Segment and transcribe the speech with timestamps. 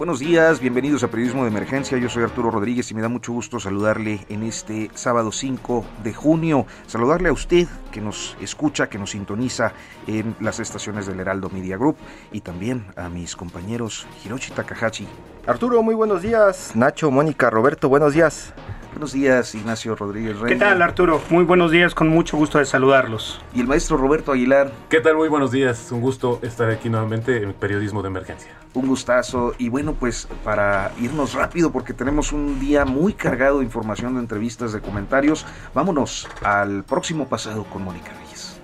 [0.00, 1.98] Buenos días, bienvenidos a Periodismo de Emergencia.
[1.98, 6.14] Yo soy Arturo Rodríguez y me da mucho gusto saludarle en este sábado 5 de
[6.14, 6.64] junio.
[6.86, 9.74] Saludarle a usted que nos escucha, que nos sintoniza
[10.06, 11.96] en las estaciones del Heraldo Media Group
[12.32, 15.06] y también a mis compañeros Hiroshi Takahashi.
[15.46, 16.74] Arturo, muy buenos días.
[16.74, 18.54] Nacho, Mónica, Roberto, buenos días.
[18.92, 20.58] Buenos días, Ignacio Rodríguez Reyes.
[20.58, 21.20] ¿Qué tal, Arturo?
[21.28, 23.42] Muy buenos días, con mucho gusto de saludarlos.
[23.54, 24.72] Y el maestro Roberto Aguilar.
[24.88, 25.16] ¿Qué tal?
[25.16, 25.92] Muy buenos días.
[25.92, 28.59] Un gusto estar aquí nuevamente en Periodismo de Emergencia.
[28.74, 29.54] Un gustazo.
[29.58, 34.20] Y bueno, pues para irnos rápido, porque tenemos un día muy cargado de información, de
[34.20, 38.60] entrevistas, de comentarios, vámonos al próximo pasado con Mónica Reyes.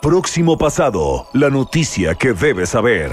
[0.00, 3.12] Próximo pasado, la noticia que debes saber.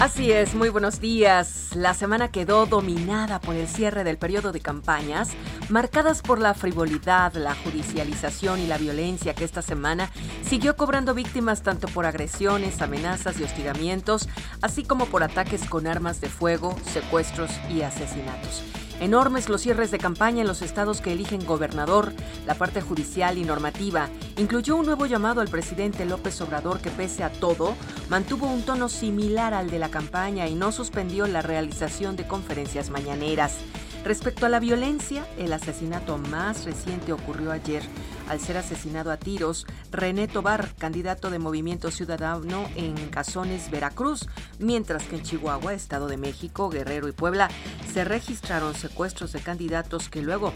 [0.00, 1.76] Así es, muy buenos días.
[1.76, 5.28] La semana quedó dominada por el cierre del periodo de campañas,
[5.68, 10.10] marcadas por la frivolidad, la judicialización y la violencia que esta semana
[10.42, 14.26] siguió cobrando víctimas tanto por agresiones, amenazas y hostigamientos,
[14.62, 18.64] así como por ataques con armas de fuego, secuestros y asesinatos.
[19.00, 22.12] Enormes los cierres de campaña en los estados que eligen gobernador,
[22.46, 24.10] la parte judicial y normativa.
[24.36, 27.74] Incluyó un nuevo llamado al presidente López Obrador que pese a todo,
[28.10, 32.90] mantuvo un tono similar al de la campaña y no suspendió la realización de conferencias
[32.90, 33.56] mañaneras.
[34.04, 37.82] Respecto a la violencia, el asesinato más reciente ocurrió ayer.
[38.28, 44.28] Al ser asesinado a tiros, René Tobar, candidato de Movimiento Ciudadano en Cazones, Veracruz,
[44.58, 47.50] mientras que en Chihuahua, Estado de México, Guerrero y Puebla
[47.92, 50.54] se registraron secuestros de candidatos que luego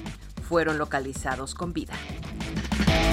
[0.48, 1.94] fueron localizados con vida.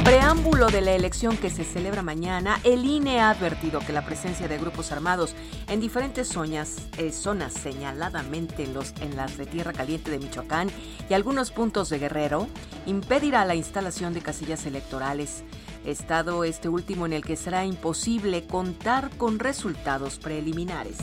[0.04, 4.48] Preámbulo de la elección que se celebra mañana, el INE ha advertido que la presencia
[4.48, 5.36] de grupos armados
[5.68, 10.72] en diferentes zonas, eh, zonas señaladamente en, los, en las de Tierra Caliente de Michoacán
[11.08, 12.48] y algunos puntos de Guerrero
[12.88, 15.44] impedirá la instalación de casillas electorales.
[15.86, 20.98] Estado este último en el que será imposible contar con resultados preliminares.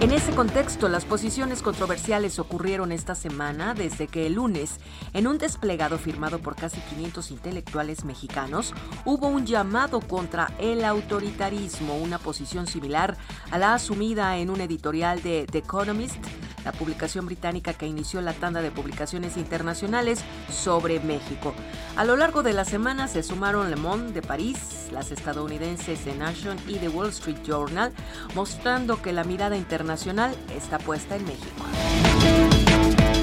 [0.00, 4.80] En ese contexto, las posiciones controversiales ocurrieron esta semana desde que el lunes,
[5.12, 8.72] en un desplegado firmado por casi 500 intelectuales mexicanos,
[9.04, 13.18] hubo un llamado contra el autoritarismo, una posición similar
[13.50, 16.16] a la asumida en un editorial de The Economist,
[16.64, 21.54] la publicación británica que inició la tanda de publicaciones internacionales sobre México.
[21.96, 26.14] A lo largo de la semana se sumaron Le Monde de París, las estadounidenses The
[26.14, 27.92] Nation y The Wall Street Journal,
[28.34, 31.64] mostrando que la mirada internacional está puesta en México.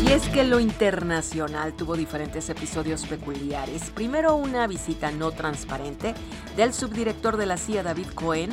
[0.04, 3.90] Y es que lo internacional tuvo diferentes episodios peculiares.
[3.90, 6.14] Primero una visita no transparente
[6.56, 8.52] del subdirector de la CIA David Cohen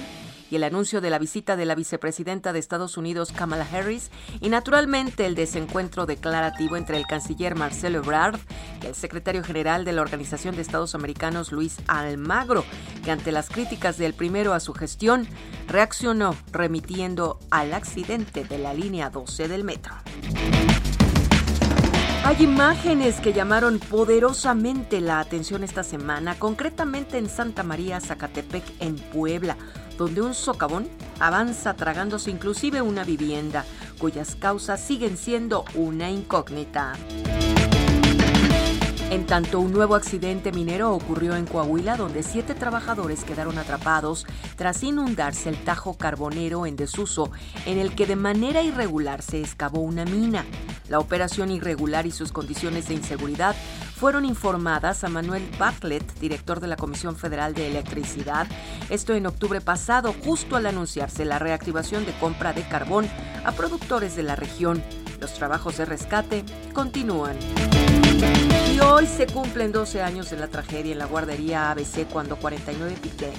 [0.51, 4.11] y el anuncio de la visita de la vicepresidenta de Estados Unidos Kamala Harris
[4.41, 8.39] y naturalmente el desencuentro declarativo entre el canciller Marcelo Ebrard
[8.83, 12.65] y el secretario general de la Organización de Estados Americanos Luis Almagro,
[13.05, 15.27] que ante las críticas del primero a su gestión
[15.69, 19.95] reaccionó remitiendo al accidente de la línea 12 del metro.
[22.25, 28.97] Hay imágenes que llamaron poderosamente la atención esta semana, concretamente en Santa María, Zacatepec, en
[28.97, 29.59] Puebla,
[29.97, 30.89] donde un socavón
[31.21, 33.65] avanza tragándose inclusive una vivienda,
[33.99, 36.95] cuyas causas siguen siendo una incógnita.
[39.15, 44.27] En tanto, un nuevo accidente minero ocurrió en Coahuila, donde siete trabajadores quedaron atrapados
[44.57, 47.31] tras inundarse el Tajo Carbonero en desuso,
[47.65, 50.45] en el que de manera irregular se excavó una mina.
[50.89, 53.55] La operación irregular y sus condiciones de inseguridad
[53.95, 58.47] fueron informadas a Manuel Bartlett, director de la Comisión Federal de Electricidad,
[58.91, 63.09] esto en octubre pasado, justo al anunciarse la reactivación de compra de carbón
[63.45, 64.83] a productores de la región.
[65.21, 66.45] Los trabajos de rescate
[66.75, 67.37] continúan.
[68.75, 72.97] Y hoy se cumplen 12 años de la tragedia en la guardería ABC cuando 49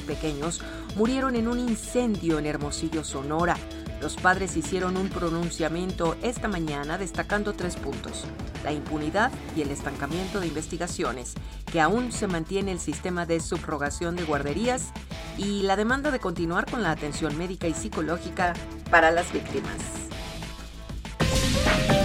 [0.07, 0.61] pequeños
[0.95, 3.57] murieron en un incendio en Hermosillo, Sonora.
[4.01, 8.25] Los padres hicieron un pronunciamiento esta mañana destacando tres puntos.
[8.63, 11.33] La impunidad y el estancamiento de investigaciones,
[11.71, 14.91] que aún se mantiene el sistema de subrogación de guarderías
[15.37, 18.53] y la demanda de continuar con la atención médica y psicológica
[18.89, 19.77] para las víctimas.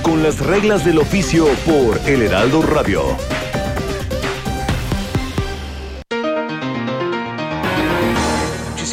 [0.02, 3.02] Con las reglas del oficio por El Heraldo Radio.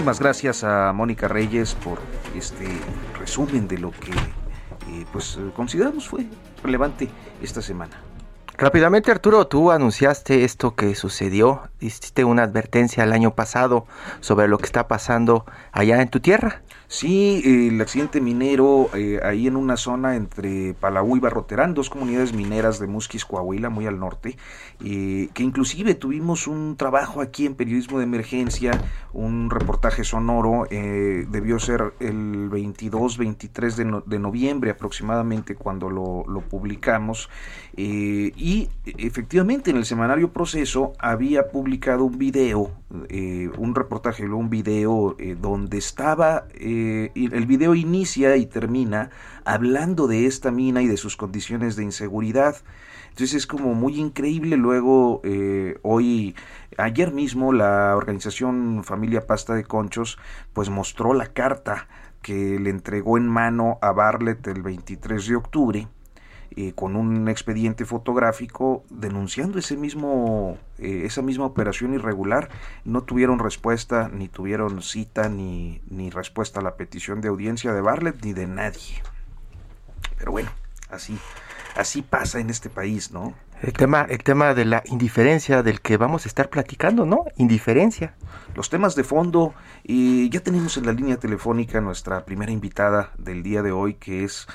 [0.08, 2.00] Muchísimas gracias a Mónica Reyes por
[2.34, 2.66] este
[3.20, 6.28] resumen de lo que eh, pues consideramos fue
[6.64, 7.10] relevante
[7.42, 8.02] esta semana.
[8.58, 13.86] Rápidamente, Arturo, tú anunciaste esto que sucedió, hiciste una advertencia el año pasado
[14.22, 16.62] sobre lo que está pasando allá en tu tierra.
[16.90, 22.32] Sí, el accidente minero eh, ahí en una zona entre Palau y Barroterán, dos comunidades
[22.34, 24.38] mineras de Musquis, Coahuila, muy al norte,
[24.86, 28.72] eh, que inclusive tuvimos un trabajo aquí en periodismo de emergencia,
[29.12, 36.24] un reportaje sonoro, eh, debió ser el 22, 23 de, de noviembre aproximadamente cuando lo,
[36.26, 37.30] lo publicamos,
[37.76, 45.78] y efectivamente en el semanario Proceso había publicado un video, un reportaje, un video donde
[45.78, 46.46] estaba...
[46.56, 46.77] Eh,
[47.16, 49.10] el video inicia y termina
[49.46, 52.58] hablando de esta mina y de sus condiciones de inseguridad.
[53.10, 54.58] Entonces es como muy increíble.
[54.58, 56.36] Luego, eh, hoy,
[56.78, 60.18] ayer mismo, la organización Familia Pasta de Conchos,
[60.54, 61.88] pues mostró la carta
[62.22, 65.88] que le entregó en mano a Barlet el 23 de octubre
[66.60, 72.50] eh, con un expediente fotográfico denunciando ese mismo, eh, esa misma operación irregular.
[72.84, 77.82] No tuvieron respuesta, ni tuvieron cita, ni, ni respuesta a la petición de audiencia de
[77.82, 79.04] Barlet, ni de nadie.
[80.18, 80.50] Pero bueno,
[80.90, 81.20] así,
[81.76, 83.36] así pasa en este país, ¿no?
[83.60, 87.26] El tema, el tema de la indiferencia del que vamos a estar platicando, ¿no?
[87.38, 88.14] Indiferencia.
[88.56, 93.42] Los temas de fondo, y ya tenemos en la línea telefónica nuestra primera invitada del
[93.42, 94.48] día de hoy, que es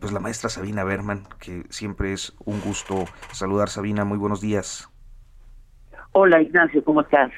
[0.00, 3.68] pues la maestra Sabina Berman, que siempre es un gusto saludar.
[3.68, 4.90] Sabina, muy buenos días.
[6.12, 7.30] Hola Ignacio, ¿cómo estás?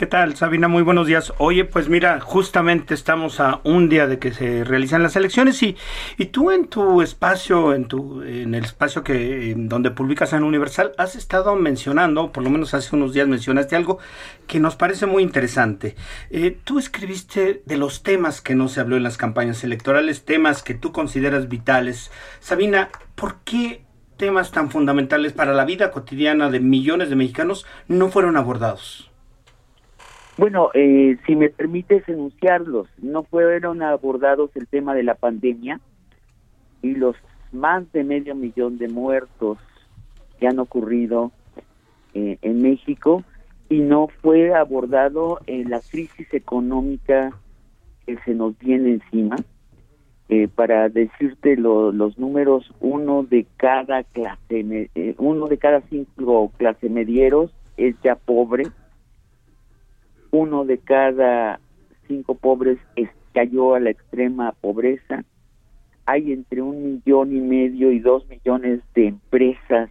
[0.00, 0.66] ¿Qué tal, Sabina?
[0.66, 1.34] Muy buenos días.
[1.36, 5.76] Oye, pues mira, justamente estamos a un día de que se realizan las elecciones y,
[6.16, 10.92] y tú en tu espacio, en tu en el espacio que donde publicas en Universal,
[10.96, 13.98] has estado mencionando, por lo menos hace unos días mencionaste algo
[14.46, 15.96] que nos parece muy interesante.
[16.30, 20.62] Eh, tú escribiste de los temas que no se habló en las campañas electorales, temas
[20.62, 22.10] que tú consideras vitales.
[22.40, 23.84] Sabina, ¿por qué
[24.16, 29.09] temas tan fundamentales para la vida cotidiana de millones de mexicanos no fueron abordados?
[30.40, 35.80] Bueno, eh, si me permites enunciarlos, no fueron abordados el tema de la pandemia
[36.80, 37.14] y los
[37.52, 39.58] más de medio millón de muertos
[40.38, 41.30] que han ocurrido
[42.14, 43.22] eh, en México
[43.68, 47.32] y no fue abordado eh, la crisis económica
[48.06, 49.36] que se nos viene encima.
[50.54, 54.88] para decirte los números, uno de cada clase,
[55.18, 58.64] uno de cada cinco clase medieros es ya pobre
[60.30, 61.60] uno de cada
[62.06, 62.78] cinco pobres
[63.32, 65.24] cayó a la extrema pobreza.
[66.06, 69.90] Hay entre un millón y medio y dos millones de empresas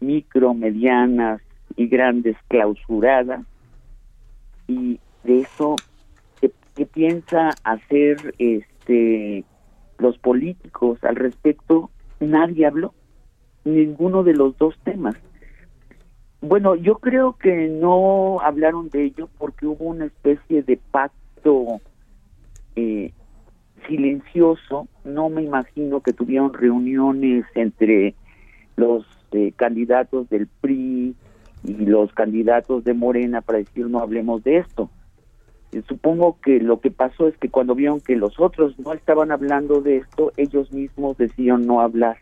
[0.00, 1.40] micro, medianas
[1.76, 3.44] y grandes clausuradas.
[4.66, 5.76] Y de eso,
[6.40, 9.44] ¿qué, piensa hacer este
[9.98, 11.90] los políticos al respecto?
[12.20, 12.94] Nadie habló.
[13.64, 15.16] Ninguno de los dos temas.
[16.48, 21.80] Bueno, yo creo que no hablaron de ello porque hubo una especie de pacto
[22.76, 23.12] eh,
[23.88, 24.86] silencioso.
[25.04, 28.14] No me imagino que tuvieron reuniones entre
[28.76, 31.16] los eh, candidatos del PRI
[31.64, 34.88] y los candidatos de Morena para decir no hablemos de esto.
[35.72, 39.32] Eh, supongo que lo que pasó es que cuando vieron que los otros no estaban
[39.32, 42.18] hablando de esto, ellos mismos decidieron no hablar,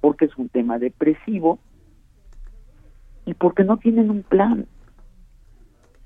[0.00, 1.58] porque es un tema depresivo
[3.28, 4.66] y porque no tienen un plan.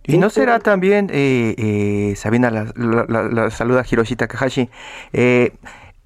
[0.04, 4.68] ¿Y no será también, eh, eh, Sabina, la, la, saluda Hiroshi Takahashi,
[5.12, 5.52] eh,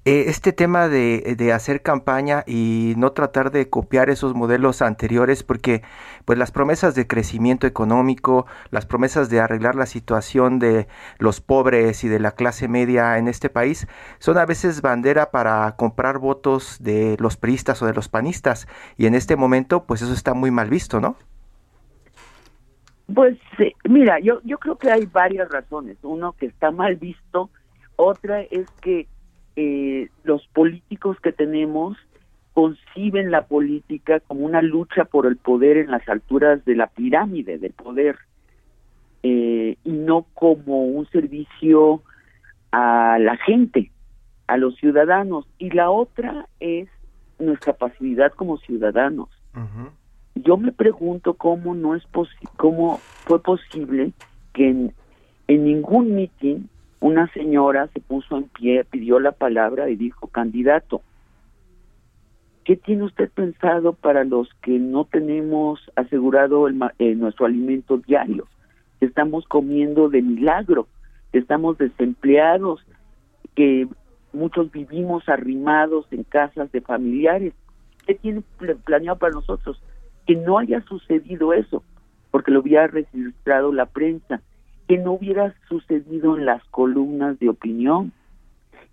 [0.05, 5.41] eh, este tema de, de, hacer campaña y no tratar de copiar esos modelos anteriores,
[5.41, 5.81] porque
[6.27, 10.85] pues las promesas de crecimiento económico, las promesas de arreglar la situación de
[11.19, 13.87] los pobres y de la clase media en este país,
[14.19, 18.67] son a veces bandera para comprar votos de los priistas o de los panistas,
[18.97, 21.15] y en este momento pues eso está muy mal visto, ¿no?
[23.15, 23.37] Pues
[23.87, 25.95] mira, yo, yo creo que hay varias razones.
[26.01, 27.49] Uno, que está mal visto.
[27.95, 29.07] Otra es que
[29.55, 31.97] eh, los políticos que tenemos
[32.57, 37.59] conciben la política como una lucha por el poder en las alturas de la pirámide
[37.59, 38.17] del poder
[39.21, 42.01] eh, y no como un servicio
[42.71, 43.91] a la gente.
[44.47, 46.89] a los ciudadanos y la otra es
[47.37, 49.29] nuestra pasividad como ciudadanos.
[50.33, 52.01] Yo me pregunto cómo no es
[52.55, 52.97] cómo
[53.27, 54.13] fue posible
[54.53, 54.93] que en,
[55.47, 56.69] en ningún mitin
[57.01, 61.03] una señora se puso en pie, pidió la palabra y dijo candidato.
[62.67, 68.45] ¿Qué tiene usted pensado para los que no tenemos asegurado eh, nuestro alimento diario?
[68.99, 70.89] Estamos comiendo de milagro,
[71.31, 72.85] estamos desempleados,
[73.55, 73.87] que
[74.33, 77.53] muchos vivimos arrimados en casas de familiares.
[78.05, 78.43] ¿Qué tiene
[78.83, 79.81] planeado para nosotros?
[80.25, 81.83] Que no haya sucedido eso,
[82.31, 84.41] porque lo hubiera registrado la prensa,
[84.89, 88.11] que no hubiera sucedido en las columnas de opinión,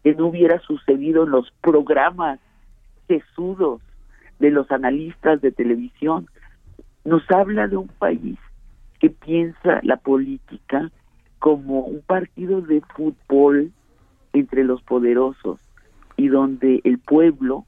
[0.04, 2.38] que no hubiera sucedido en los programas
[3.06, 3.80] sesudos
[4.38, 6.28] de los analistas de televisión.
[7.04, 8.38] Nos habla de un país
[9.00, 10.90] que piensa la política
[11.38, 13.72] como un partido de fútbol
[14.32, 15.60] entre los poderosos
[16.16, 17.66] y donde el pueblo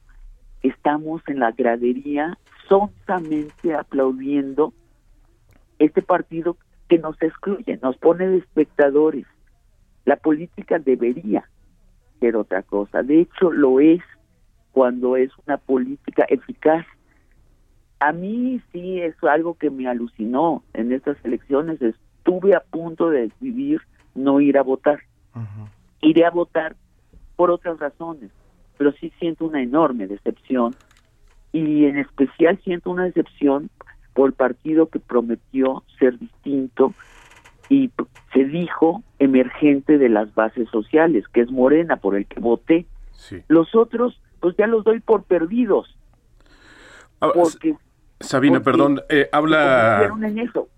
[0.63, 4.73] estamos en la gradería sonsamente aplaudiendo
[5.79, 6.57] este partido
[6.89, 9.25] que nos excluye, nos pone de espectadores.
[10.05, 11.49] La política debería
[12.19, 13.03] ser otra cosa.
[13.03, 14.01] De hecho, lo es
[14.77, 16.85] cuando es una política eficaz.
[17.99, 21.81] A mí sí es algo que me alucinó en estas elecciones.
[21.81, 23.81] Estuve a punto de decidir
[24.13, 24.99] no ir a votar.
[26.01, 26.75] Iré a votar
[27.35, 28.29] por otras razones,
[28.77, 30.75] pero sí siento una enorme decepción
[31.51, 33.71] y en especial siento una decepción
[34.13, 36.93] por el partido que prometió ser distinto
[37.67, 37.89] y
[38.31, 42.85] se dijo emergente de las bases sociales, que es Morena, por el que voté.
[43.47, 45.97] Los otros, pues ya los doy por perdidos.
[47.19, 47.75] Ah, porque
[48.19, 50.09] Sabina, perdón, eh, habla...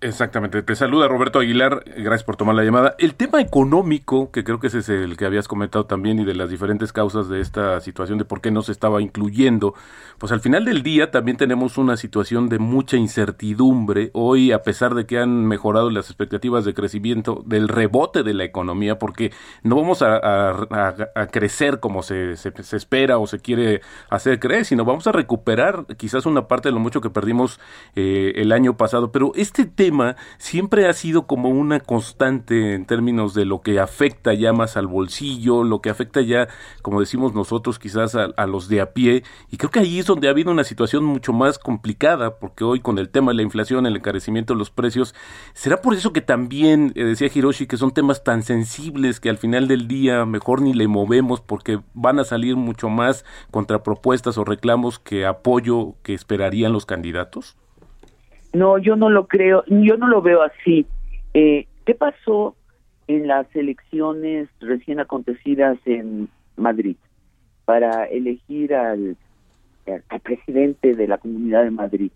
[0.02, 2.96] Exactamente, te saluda Roberto Aguilar, gracias por tomar la llamada.
[3.00, 6.36] El tema económico, que creo que ese es el que habías comentado también y de
[6.36, 9.74] las diferentes causas de esta situación de por qué no se estaba incluyendo,
[10.18, 14.10] pues al final del día también tenemos una situación de mucha incertidumbre.
[14.12, 18.44] Hoy, a pesar de que han mejorado las expectativas de crecimiento, del rebote de la
[18.44, 19.32] economía, porque
[19.64, 20.68] no vamos a,
[21.32, 23.80] crecer como se, se, espera o se quiere
[24.10, 27.29] hacer creer, sino vamos a recuperar quizás una parte de lo mucho que perdimos
[27.96, 33.34] eh, el año pasado, pero este tema siempre ha sido como una constante en términos
[33.34, 36.48] de lo que afecta ya más al bolsillo, lo que afecta ya,
[36.82, 40.28] como decimos nosotros, quizás a, los de a pie, y creo que ahí es donde
[40.28, 43.86] ha habido una situación mucho más complicada, porque hoy con el tema de la inflación,
[43.86, 45.14] el encarecimiento de los precios,
[45.54, 49.38] será por eso que también, eh, decía Hiroshi, que son temas tan sensibles que al
[49.38, 54.46] final del día mejor ni le movemos porque van a salir mucho más contrapropuestas o
[54.46, 57.19] reclamos que apoyo que esperarían los candidatos.
[58.54, 60.86] No, yo no lo creo, yo no lo veo así.
[61.34, 62.56] Eh, ¿Qué pasó
[63.08, 66.98] en las elecciones recién acontecidas en Madrid
[67.66, 69.18] para elegir al,
[70.24, 72.12] presidente de la Comunidad de Madrid?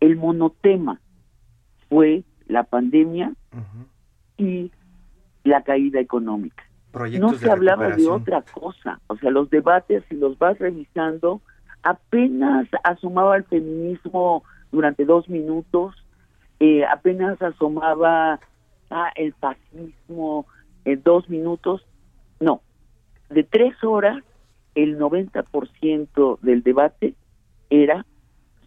[0.00, 1.00] El monotema
[1.88, 3.32] fue la pandemia
[4.36, 4.70] y
[5.44, 6.64] la caída económica.
[7.18, 9.00] no se hablaba de otra cosa.
[9.06, 11.40] O sea, los debates, si los vas revisando,
[11.82, 14.42] apenas asomaba el feminismo
[14.72, 15.94] durante dos minutos,
[16.60, 18.40] eh, apenas asomaba
[18.90, 20.46] ah, el fascismo
[20.84, 21.84] en dos minutos.
[22.40, 22.60] No,
[23.30, 24.22] de tres horas,
[24.74, 27.14] el 90% del debate
[27.70, 28.06] era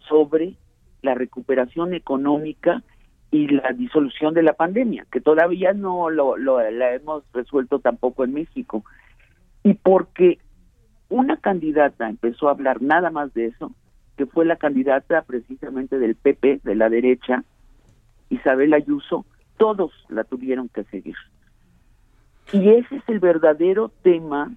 [0.08, 0.54] sobre
[1.02, 2.82] la recuperación económica
[3.30, 8.24] y la disolución de la pandemia, que todavía no lo, lo la hemos resuelto tampoco
[8.24, 8.84] en México.
[9.64, 10.38] Y porque
[11.12, 13.72] una candidata empezó a hablar nada más de eso,
[14.16, 17.44] que fue la candidata precisamente del PP, de la derecha,
[18.30, 19.26] Isabel Ayuso,
[19.58, 21.16] todos la tuvieron que seguir.
[22.52, 24.52] Y ese es el verdadero tema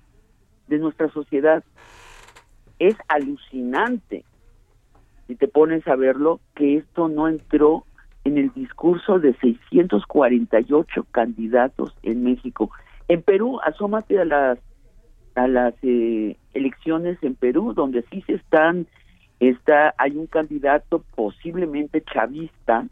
[0.67, 1.63] de nuestra sociedad.
[2.79, 4.23] Es alucinante,
[5.27, 7.85] si te pones a verlo, que esto no entró
[8.23, 12.71] en el discurso de 648 candidatos en México.
[13.09, 14.59] En Perú, asómate a las
[15.35, 18.87] a las eh, elecciones en Perú, donde sí se están,
[19.39, 22.87] está, hay un candidato posiblemente chavista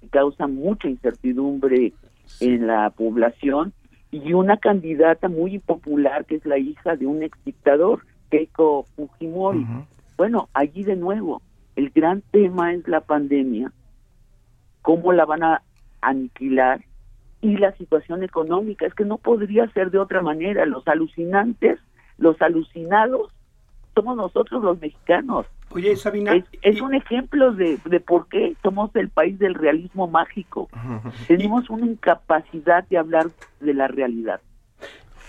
[0.00, 1.92] que causa mucha incertidumbre
[2.40, 3.72] en la población
[4.10, 9.66] y una candidata muy popular que es la hija de un ex dictador, Keiko Fujimori.
[10.16, 11.42] Bueno, allí de nuevo,
[11.76, 13.72] el gran tema es la pandemia,
[14.82, 15.62] cómo la van a
[16.00, 16.80] aniquilar
[17.40, 18.86] y la situación económica.
[18.86, 20.66] Es que no podría ser de otra manera.
[20.66, 21.78] Los alucinantes,
[22.18, 23.30] los alucinados,
[23.94, 25.46] somos nosotros los mexicanos.
[25.70, 26.32] Oye, Sabina.
[26.62, 30.68] Es, un ejemplo de, de por qué somos el país del realismo mágico.
[31.26, 33.26] Tenemos una incapacidad de hablar
[33.60, 34.40] de la realidad.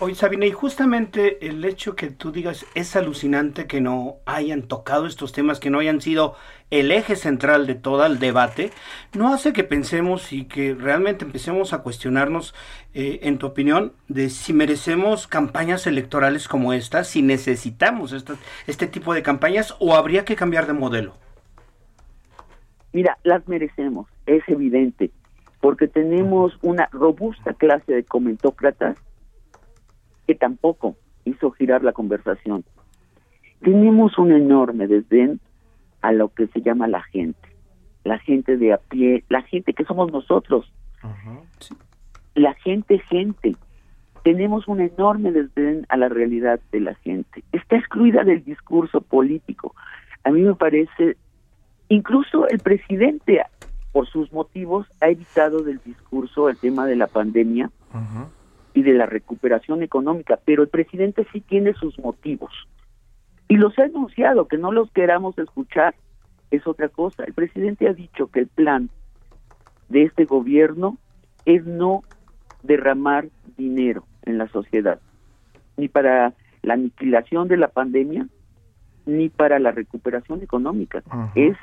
[0.01, 5.05] Oye, Sabina, y justamente el hecho que tú digas es alucinante que no hayan tocado
[5.05, 6.35] estos temas, que no hayan sido
[6.69, 8.71] el eje central de todo el debate,
[9.13, 12.55] no hace que pensemos y que realmente empecemos a cuestionarnos,
[12.93, 18.15] eh, en tu opinión, de si merecemos campañas electorales como esta, si necesitamos
[18.67, 21.15] este tipo de campañas o habría que cambiar de modelo.
[22.93, 25.11] Mira, las merecemos, es evidente,
[25.59, 28.95] porque tenemos una robusta clase de comentócratas
[30.29, 30.95] que tampoco
[31.25, 32.63] hizo girar la conversación.
[33.61, 35.39] Tenemos un enorme desdén
[36.01, 37.49] a lo que se llama la gente,
[38.03, 40.71] la gente de a pie, la gente que somos nosotros,
[42.35, 43.55] la gente gente.
[44.23, 47.43] Tenemos un enorme desdén a la realidad de la gente.
[47.51, 49.73] Está excluida del discurso político.
[50.23, 51.17] A mí me parece,
[51.87, 53.41] incluso el presidente,
[53.91, 57.71] por sus motivos, ha evitado del discurso el tema de la pandemia
[58.73, 62.51] y de la recuperación económica, pero el presidente sí tiene sus motivos.
[63.47, 65.95] Y los ha anunciado, que no los queramos escuchar,
[66.51, 67.23] es otra cosa.
[67.23, 68.89] El presidente ha dicho que el plan
[69.89, 70.97] de este gobierno
[71.45, 72.03] es no
[72.63, 74.99] derramar dinero en la sociedad,
[75.77, 78.27] ni para la aniquilación de la pandemia,
[79.05, 81.01] ni para la recuperación económica.
[81.33, 81.57] Es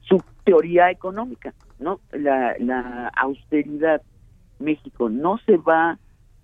[0.00, 2.00] su teoría económica, ¿no?
[2.12, 4.02] La, la austeridad.
[4.58, 5.98] México no se va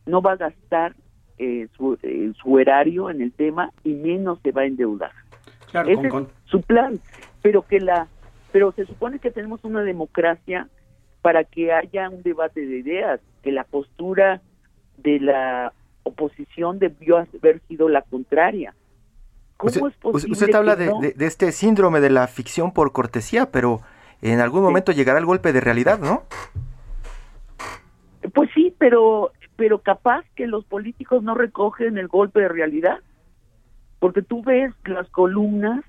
[0.06, 0.94] no va a gastar
[1.38, 5.12] eh, su, eh, su, erario en el tema y menos se va a endeudar.
[5.70, 6.14] Claro, Ese es
[6.46, 6.98] su plan,
[7.42, 8.08] pero que la,
[8.52, 10.68] pero se supone que tenemos una democracia
[11.20, 14.40] para que haya un debate de ideas, que la postura
[14.96, 15.72] de la
[16.04, 18.74] oposición debió haber sido la contraria.
[19.56, 23.80] ¿Cómo es posible usted habla de, de, este síndrome de la ficción por cortesía, pero
[24.22, 26.22] en algún momento llegará el golpe de realidad, ¿no?
[28.32, 32.98] Pues sí, pero pero capaz que los políticos no recogen el golpe de realidad,
[33.98, 35.84] porque tú ves las columnas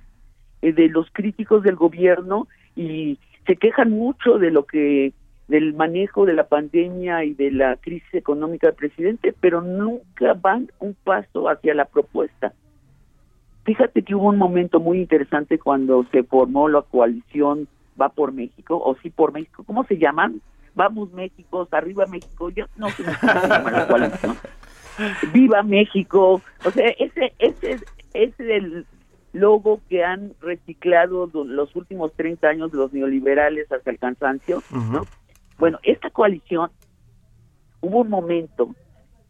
[0.61, 5.13] eh, de los críticos del gobierno y se quejan mucho de lo que
[5.47, 10.69] del manejo de la pandemia y de la crisis económica del presidente, pero nunca van
[10.79, 12.53] un paso hacia la propuesta.
[13.63, 17.67] Fíjate que hubo un momento muy interesante cuando se formó la coalición
[17.99, 20.41] Va por México, o Sí por México, ¿cómo se llaman?
[20.77, 23.03] Vamos México, arriba México, yo no sé
[23.89, 24.13] cuál
[25.33, 28.85] Viva México, o sea, ese, ese, ese es el
[29.33, 35.05] logo que han reciclado los últimos 30 años de los neoliberales hasta el cansancio, ¿no?
[35.57, 36.69] Bueno, esta coalición,
[37.81, 38.75] hubo un momento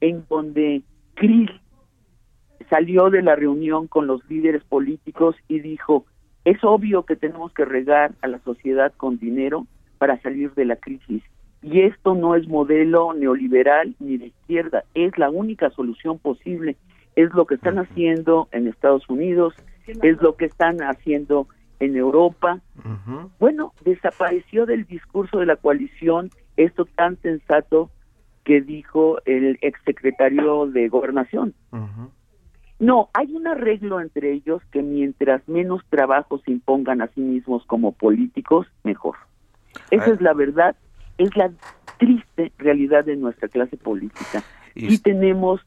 [0.01, 0.83] en donde
[1.15, 1.49] Krill
[2.69, 6.05] salió de la reunión con los líderes políticos y dijo,
[6.43, 9.65] es obvio que tenemos que regar a la sociedad con dinero
[9.97, 11.23] para salir de la crisis.
[11.61, 16.77] Y esto no es modelo neoliberal ni de izquierda, es la única solución posible.
[17.15, 19.55] Es lo que están haciendo en Estados Unidos,
[19.87, 21.47] es lo que están haciendo
[21.79, 22.59] en Europa.
[23.39, 27.89] Bueno, desapareció del discurso de la coalición esto tan sensato
[28.43, 31.53] que dijo el exsecretario de Gobernación.
[32.79, 37.65] No, hay un arreglo entre ellos que mientras menos trabajo se impongan a sí mismos
[37.65, 39.15] como políticos, mejor.
[39.89, 40.75] Esa es la verdad
[41.17, 41.51] es la
[41.97, 44.43] triste realidad de nuestra clase política.
[44.75, 45.61] Y, tenemos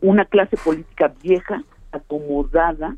[0.00, 2.96] una clase política vieja, acomodada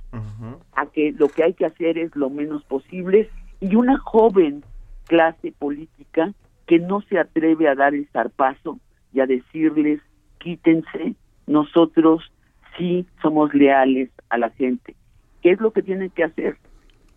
[0.75, 4.65] a que lo que hay que hacer es lo menos posible y una joven
[5.07, 6.33] clase política
[6.67, 8.79] que no se atreve a dar el zarpazo
[9.13, 10.01] y a decirles
[10.39, 11.15] quítense,
[11.47, 12.33] nosotros
[12.77, 14.97] sí somos leales a la gente.
[15.43, 16.57] ¿Qué es lo que tienen que hacer?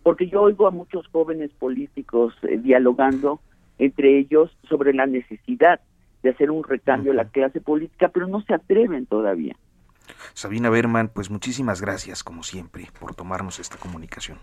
[0.04, 3.40] Porque yo oigo a muchos jóvenes políticos eh, dialogando
[3.78, 5.80] entre ellos sobre la necesidad
[6.22, 9.56] de hacer un recambio en la clase política, pero no se atreven todavía.
[10.34, 14.38] Sabina Berman, pues muchísimas gracias, como siempre, por tomarnos esta comunicación.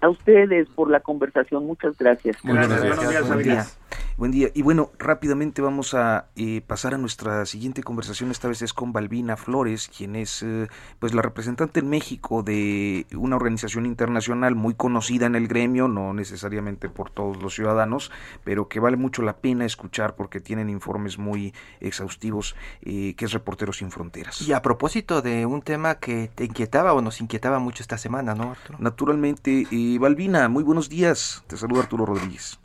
[0.00, 2.36] A ustedes por la conversación, muchas gracias.
[2.42, 3.78] Buenos días.
[4.16, 4.48] Buen día.
[4.54, 8.30] Y bueno, rápidamente vamos a eh, pasar a nuestra siguiente conversación.
[8.30, 10.68] Esta vez es con Balbina Flores, quien es eh,
[11.00, 16.14] pues la representante en México de una organización internacional muy conocida en el gremio, no
[16.14, 18.12] necesariamente por todos los ciudadanos,
[18.44, 23.32] pero que vale mucho la pena escuchar porque tienen informes muy exhaustivos, eh, que es
[23.32, 24.40] Reporteros sin Fronteras.
[24.42, 28.36] Y a propósito de un tema que te inquietaba o nos inquietaba mucho esta semana,
[28.36, 28.78] ¿no, Arturo?
[28.78, 29.66] Naturalmente,
[29.98, 31.42] Balbina, muy buenos días.
[31.48, 32.60] Te saluda Arturo Rodríguez.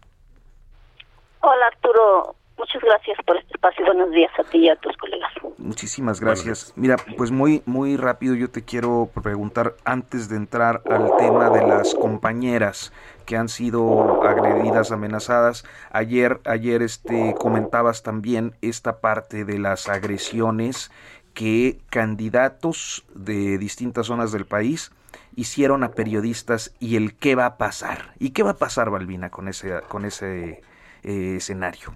[1.42, 3.86] Hola Arturo, muchas gracias por este espacio.
[3.86, 5.32] Buenos días a ti y a tus colegas.
[5.58, 6.74] Muchísimas gracias.
[6.76, 11.66] Mira, pues muy muy rápido yo te quiero preguntar antes de entrar al tema de
[11.66, 12.92] las compañeras
[13.26, 15.64] que han sido agredidas, amenazadas.
[15.92, 20.92] Ayer ayer este comentabas también esta parte de las agresiones
[21.34, 24.92] que candidatos de distintas zonas del país
[25.36, 28.14] hicieron a periodistas y el qué va a pasar.
[28.20, 30.62] ¿Y qué va a pasar, Balbina, con ese, con ese
[31.04, 31.96] eh, escenario?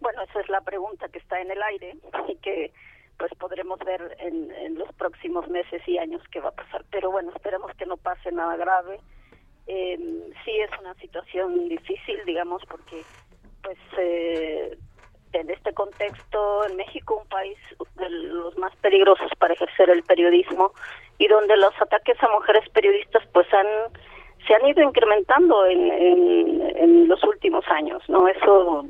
[0.00, 1.96] Bueno, esa es la pregunta que está en el aire
[2.28, 2.72] y que
[3.18, 6.84] pues podremos ver en, los próximos meses y años qué va a pasar.
[6.90, 8.98] Pero bueno, esperemos que no pase nada grave.
[9.68, 9.96] Eh,
[10.44, 13.02] sí es una situación difícil, digamos, porque
[13.62, 14.76] pues eh,
[15.32, 17.56] en este contexto en México, un país
[17.96, 20.72] de los más peligrosos para ejercer el periodismo
[21.18, 23.66] y donde los ataques a mujeres periodistas pues han
[24.46, 25.90] se han ido incrementando en,
[26.76, 28.26] en, los últimos años, ¿no?
[28.28, 28.84] Eso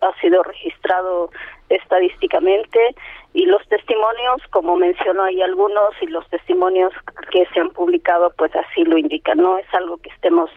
[0.00, 1.30] ha sido, registrado
[1.68, 2.94] estadísticamente
[3.32, 6.92] y los testimonios, como mencionó ahí algunos, y los testimonios
[7.30, 9.38] que se han publicado, pues así lo indican.
[9.38, 10.50] No es algo que estemos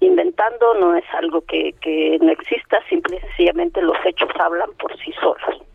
[0.00, 4.96] inventando, no es algo que, que no exista, simple y sencillamente los hechos hablan por
[4.98, 5.69] sí solos.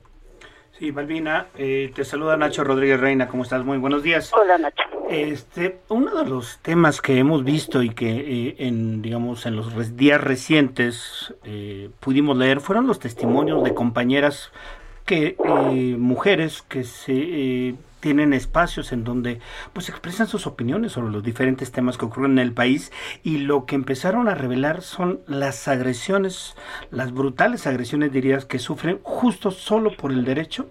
[0.78, 3.64] Sí, Malvina, eh, te saluda Nacho Rodríguez Reina, ¿cómo estás?
[3.64, 4.30] Muy buenos días.
[4.34, 4.84] Hola, Nacho.
[5.10, 9.96] Este, uno de los temas que hemos visto y que eh, en, digamos, en los
[9.96, 14.52] días recientes eh, pudimos leer fueron los testimonios de compañeras
[15.06, 15.36] que,
[15.98, 19.40] mujeres que se tienen espacios en donde
[19.74, 22.92] pues expresan sus opiniones sobre los diferentes temas que ocurren en el país
[23.24, 26.56] y lo que empezaron a revelar son las agresiones,
[26.92, 30.70] las brutales agresiones dirías que sufren justo solo por el derecho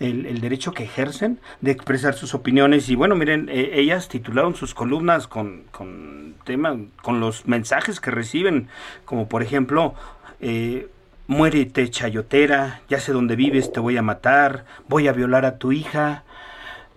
[0.00, 2.88] el, derecho que ejercen de expresar sus opiniones.
[2.88, 8.10] Y bueno, miren, eh, ellas titularon sus columnas con, con temas, con los mensajes que
[8.10, 8.66] reciben,
[9.04, 9.94] como por ejemplo,
[10.40, 10.88] eh,
[11.32, 15.72] muérete chayotera, ya sé dónde vives, te voy a matar, voy a violar a tu
[15.72, 16.24] hija,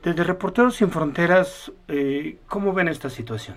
[0.03, 3.55] desde Reporteros Sin Fronteras, eh, ¿cómo ven esta situación?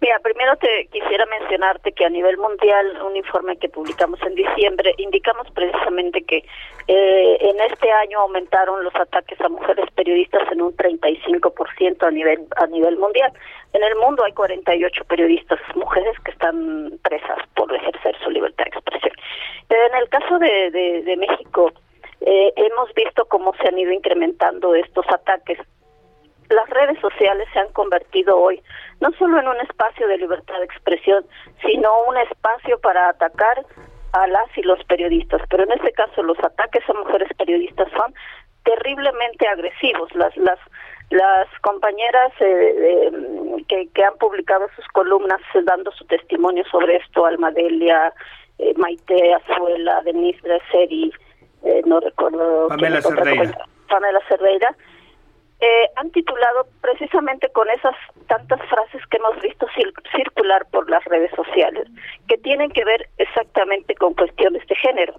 [0.00, 4.94] Mira, primero te quisiera mencionarte que a nivel mundial, un informe que publicamos en diciembre,
[4.98, 6.44] indicamos precisamente que
[6.86, 12.46] eh, en este año aumentaron los ataques a mujeres periodistas en un 35% a nivel
[12.56, 13.32] a nivel mundial.
[13.72, 18.70] En el mundo hay 48 periodistas mujeres que están presas por ejercer su libertad de
[18.70, 19.12] expresión.
[19.68, 21.72] En el caso de, de México,
[22.20, 25.58] eh, hemos visto cómo se han ido incrementando estos ataques.
[26.48, 28.62] Las redes sociales se han convertido hoy
[29.00, 31.24] no solo en un espacio de libertad de expresión,
[31.62, 33.64] sino un espacio para atacar
[34.12, 35.42] a las y los periodistas.
[35.50, 38.14] Pero en este caso los ataques a mujeres periodistas son
[38.64, 40.14] terriblemente agresivos.
[40.14, 40.58] Las las
[41.10, 43.10] las compañeras eh,
[43.68, 48.12] que, que, han publicado sus columnas eh, dando su testimonio sobre esto, Almadelia,
[48.58, 51.12] eh, Maite Azuela, Denise Dreseri,
[51.62, 52.68] eh, no recuerdo.
[52.68, 53.66] Pamela Cerdeira.
[53.88, 54.76] Pamela Cerdeira.
[55.58, 57.94] Eh, han titulado precisamente con esas
[58.26, 59.66] tantas frases que hemos visto
[60.14, 61.88] circular por las redes sociales,
[62.28, 65.14] que tienen que ver exactamente con cuestiones de género.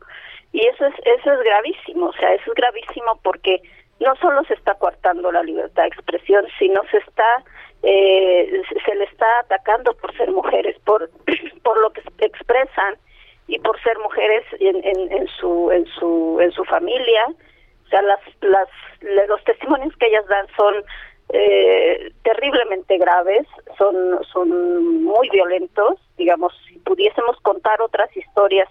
[0.52, 3.62] Y eso es, eso es gravísimo, o sea, eso es gravísimo porque
[4.00, 7.44] no solo se está coartando la libertad de expresión, sino se está
[7.84, 11.10] eh, se le está atacando por ser mujeres, por
[11.64, 12.96] por lo que expresan
[13.48, 17.28] y por ser mujeres en, en, su en su en su familia
[17.88, 18.68] o sea las las
[19.28, 20.76] los testimonios que ellas dan son
[21.30, 23.48] eh, terriblemente graves
[23.78, 28.70] son son muy violentos digamos si pudiésemos contar otras historias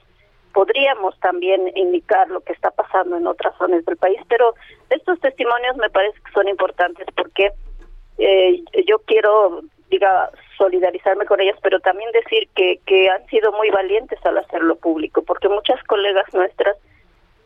[0.53, 4.55] podríamos también indicar lo que está pasando en otras zonas del país pero
[4.91, 7.53] estos testimonios me parece que son importantes porque
[8.19, 13.71] eh, yo quiero diga solidarizarme con ellas, pero también decir que, que han sido muy
[13.71, 16.77] valientes al hacerlo público, porque muchas colegas nuestras,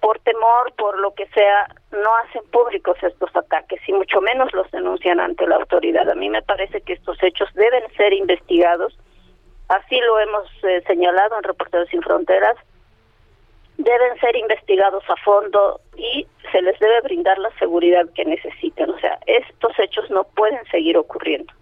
[0.00, 4.70] por temor, por lo que sea, no hacen públicos estos ataques y mucho menos los
[4.70, 6.08] denuncian ante la autoridad.
[6.08, 8.98] A mí me parece que estos hechos deben ser investigados,
[9.68, 12.56] así lo hemos eh, señalado en Reporteros Sin Fronteras,
[13.76, 18.90] deben ser investigados a fondo y se les debe brindar la seguridad que necesitan.
[18.90, 21.52] O sea, estos hechos no pueden seguir ocurriendo.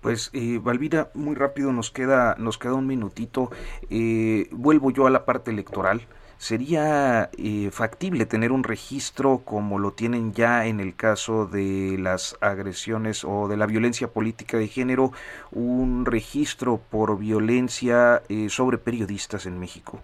[0.00, 3.50] Pues eh, Valvira, muy rápido nos queda nos queda un minutito.
[3.90, 6.00] Eh, vuelvo yo a la parte electoral.
[6.40, 12.34] ¿Sería eh, factible tener un registro como lo tienen ya en el caso de las
[12.40, 15.12] agresiones o de la violencia política de género,
[15.52, 20.00] un registro por violencia eh, sobre periodistas en México?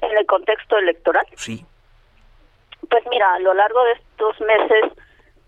[0.00, 1.26] ¿En el contexto electoral?
[1.34, 1.66] Sí.
[2.88, 4.92] Pues mira, a lo largo de estos meses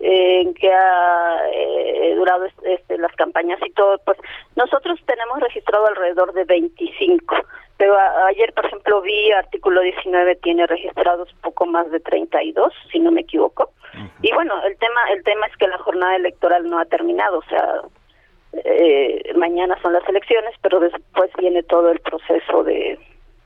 [0.00, 4.18] en que ha eh, durado este, las campañas y todo, pues
[4.56, 7.36] nosotros tenemos registrado alrededor de 25,
[7.76, 13.10] pero ayer, por ejemplo, vi artículo 19 tiene registrados poco más de 32, si no
[13.10, 13.70] me equivoco.
[14.22, 17.44] Y bueno, el tema el tema es que la jornada electoral no ha terminado, o
[17.44, 17.82] sea,
[18.64, 22.98] eh, mañana son las elecciones, pero después viene todo el proceso de,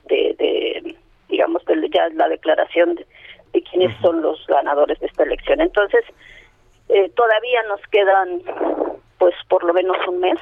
[0.04, 0.96] de, de
[1.28, 3.06] digamos, de, ya la declaración de,
[3.52, 5.60] de quiénes son los ganadores de esta elección.
[5.60, 6.04] Entonces,
[6.88, 8.42] eh, todavía nos quedan,
[9.18, 10.38] pues, por lo menos un mes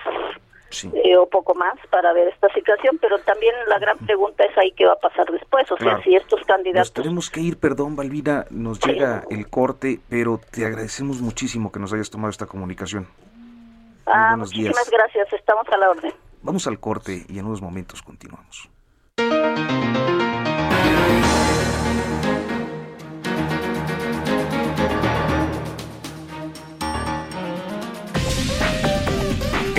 [0.83, 4.73] eh, o poco más para ver esta situación, pero también la gran pregunta es ahí
[4.73, 6.91] qué va a pasar después, o sea, si estos candidatos...
[6.91, 11.79] Nos tenemos que ir, perdón, Valvina, nos llega el corte, pero te agradecemos muchísimo que
[11.79, 13.07] nos hayas tomado esta comunicación.
[14.07, 16.13] Ah, muchísimas gracias, estamos a la orden.
[16.43, 18.71] Vamos al corte y en unos momentos continuamos.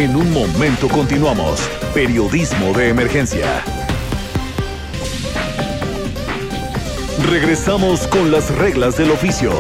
[0.08, 1.60] En un momento continuamos.
[1.94, 3.62] Periodismo de emergencia.
[7.30, 9.52] Regresamos con las reglas del oficio.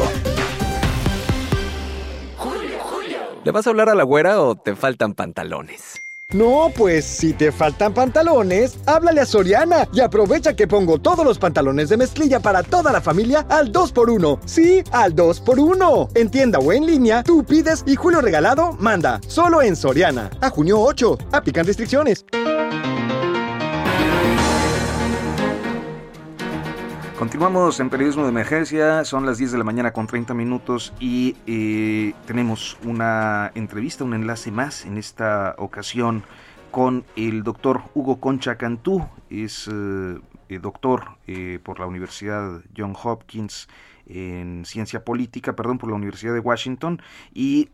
[3.43, 6.07] ¿Le vas a hablar a la güera o te faltan pantalones?
[6.34, 11.40] No, pues si te faltan pantalones, háblale a Soriana y aprovecha que pongo todos los
[11.40, 14.40] pantalones de mezclilla para toda la familia al 2x1.
[14.44, 16.10] Sí, al 2x1.
[16.16, 19.22] En tienda o en línea, tú pides y Julio Regalado manda.
[19.26, 20.30] Solo en Soriana.
[20.42, 21.18] A junio 8.
[21.32, 22.26] Aplican restricciones.
[27.17, 31.36] Continuamos en periodismo de emergencia, son las 10 de la mañana con 30 minutos y
[31.47, 36.21] eh, tenemos una entrevista, un enlace más en esta ocasión
[36.69, 41.06] con el doctor Hugo Concha Cantú, es eh, eh, doctor
[41.63, 43.67] por la Universidad John Hopkins
[44.06, 47.01] en ciencia política, perdón, por la Universidad de Washington
[47.34, 47.69] y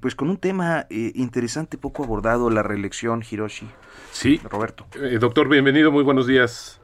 [0.00, 3.68] pues con un tema interesante poco abordado, la reelección Hiroshi.
[4.10, 4.86] Sí, Roberto.
[5.20, 6.81] doctor, bienvenido, muy buenos días.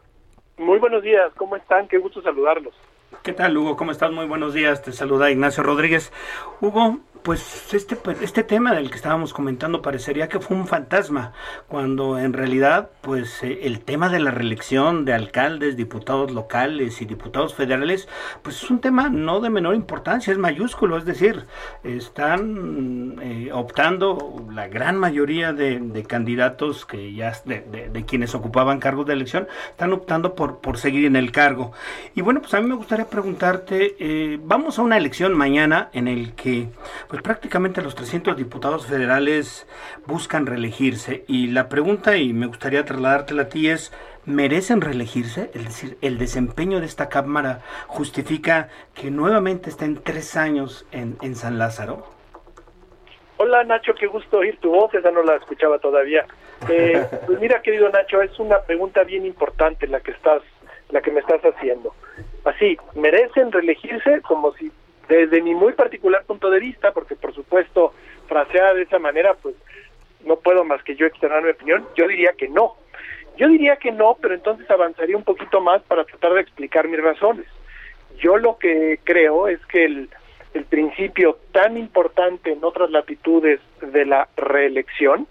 [0.59, 1.87] Muy buenos días, ¿cómo están?
[1.87, 2.75] Qué gusto saludarlos.
[3.23, 3.77] ¿Qué tal, Hugo?
[3.77, 4.11] ¿Cómo estás?
[4.11, 4.83] Muy buenos días.
[4.83, 6.12] Te saluda Ignacio Rodríguez.
[6.61, 11.34] Hugo, pues este, este tema del que estábamos comentando parecería que fue un fantasma,
[11.66, 17.04] cuando en realidad pues eh, el tema de la reelección de alcaldes, diputados locales y
[17.04, 18.08] diputados federales,
[18.40, 21.44] pues es un tema no de menor importancia, es mayúsculo, es decir,
[21.84, 29.12] están eh, optando la gran mayoría de, candidatos que ya de, quienes ocupaban cargos de
[29.12, 31.72] elección, están optando por, por seguir en el cargo.
[32.14, 36.08] Y bueno, pues a mí me gustaría preguntarte, eh, vamos a una elección mañana en
[36.08, 36.70] el que
[37.08, 39.66] pues prácticamente los 300 diputados federales
[40.07, 43.92] buscan reelegirse y la pregunta, y me gustaría trasladártela a ti, es,
[44.24, 45.50] ¿merecen reelegirse?
[45.54, 51.35] Es decir, ¿el desempeño de esta Cámara justifica que nuevamente estén tres años en, en
[51.35, 52.18] San Lázaro?
[53.40, 56.26] Hola Nacho, qué gusto oír tu voz, esa no la escuchaba todavía.
[56.68, 60.42] Eh, pues mira, querido Nacho, es una pregunta bien importante la que estás,
[60.90, 61.94] la que me estás haciendo.
[62.44, 64.72] Así, merecen reelegirse como si
[65.09, 67.94] desde mi muy particular punto de vista, porque por supuesto
[68.27, 69.55] fraseada de esa manera, pues
[70.25, 72.75] no puedo más que yo externar mi opinión, yo diría que no.
[73.37, 77.01] Yo diría que no, pero entonces avanzaría un poquito más para tratar de explicar mis
[77.01, 77.47] razones.
[78.18, 80.11] Yo lo que creo es que el,
[80.55, 85.29] el principio tan importante en otras latitudes de la reelección,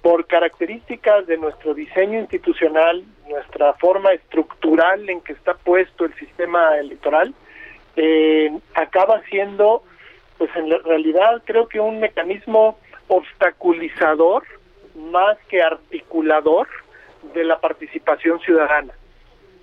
[0.00, 6.78] por características de nuestro diseño institucional, nuestra forma estructural en que está puesto el sistema
[6.78, 7.34] electoral,
[8.02, 9.82] eh, acaba siendo,
[10.38, 14.42] pues en realidad creo que un mecanismo obstaculizador
[14.94, 16.66] más que articulador
[17.34, 18.94] de la participación ciudadana.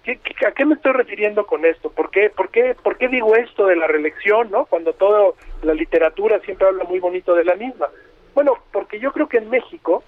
[0.04, 1.90] ¿Qué, a qué me estoy refiriendo con esto?
[1.90, 4.66] ¿Por qué, por, qué, ¿Por qué digo esto de la reelección, no?
[4.66, 7.88] cuando toda la literatura siempre habla muy bonito de la misma?
[8.36, 10.04] Bueno, porque yo creo que en México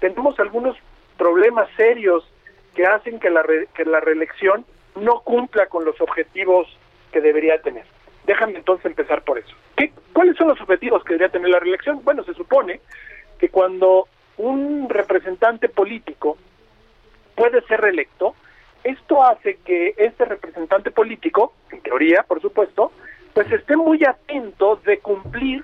[0.00, 0.74] tenemos algunos
[1.18, 2.26] problemas serios
[2.74, 3.44] que hacen que la,
[3.74, 4.64] que la reelección
[4.96, 6.66] no cumpla con los objetivos
[7.14, 7.84] que debería tener.
[8.26, 9.54] Déjame entonces empezar por eso.
[9.76, 12.00] ¿Qué, ¿Cuáles son los objetivos que debería tener la reelección?
[12.02, 12.80] Bueno, se supone
[13.38, 16.36] que cuando un representante político
[17.36, 18.34] puede ser reelecto,
[18.82, 22.90] esto hace que este representante político, en teoría, por supuesto,
[23.32, 25.62] pues esté muy atento de cumplir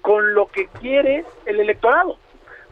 [0.00, 2.18] con lo que quiere el electorado,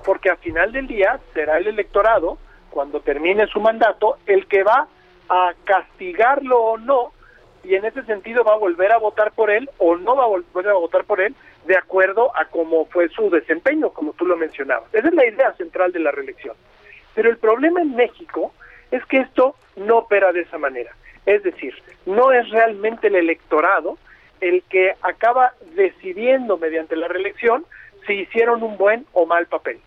[0.05, 2.39] porque al final del día será el electorado,
[2.71, 4.87] cuando termine su mandato, el que va
[5.29, 7.13] a castigarlo o no
[7.65, 10.29] y en ese sentido va a volver a votar por él o no va a
[10.29, 11.35] volver a votar por él
[11.67, 14.93] de acuerdo a cómo fue su desempeño, como tú lo mencionabas.
[14.93, 16.57] Esa es la idea central de la reelección.
[17.15, 18.53] Pero el problema en México
[18.91, 20.95] es que esto no opera de esa manera.
[21.25, 23.99] Es decir, no es realmente el electorado
[24.41, 27.65] el que acaba decidiendo mediante la reelección
[28.07, 29.79] si hicieron un buen o mal papel.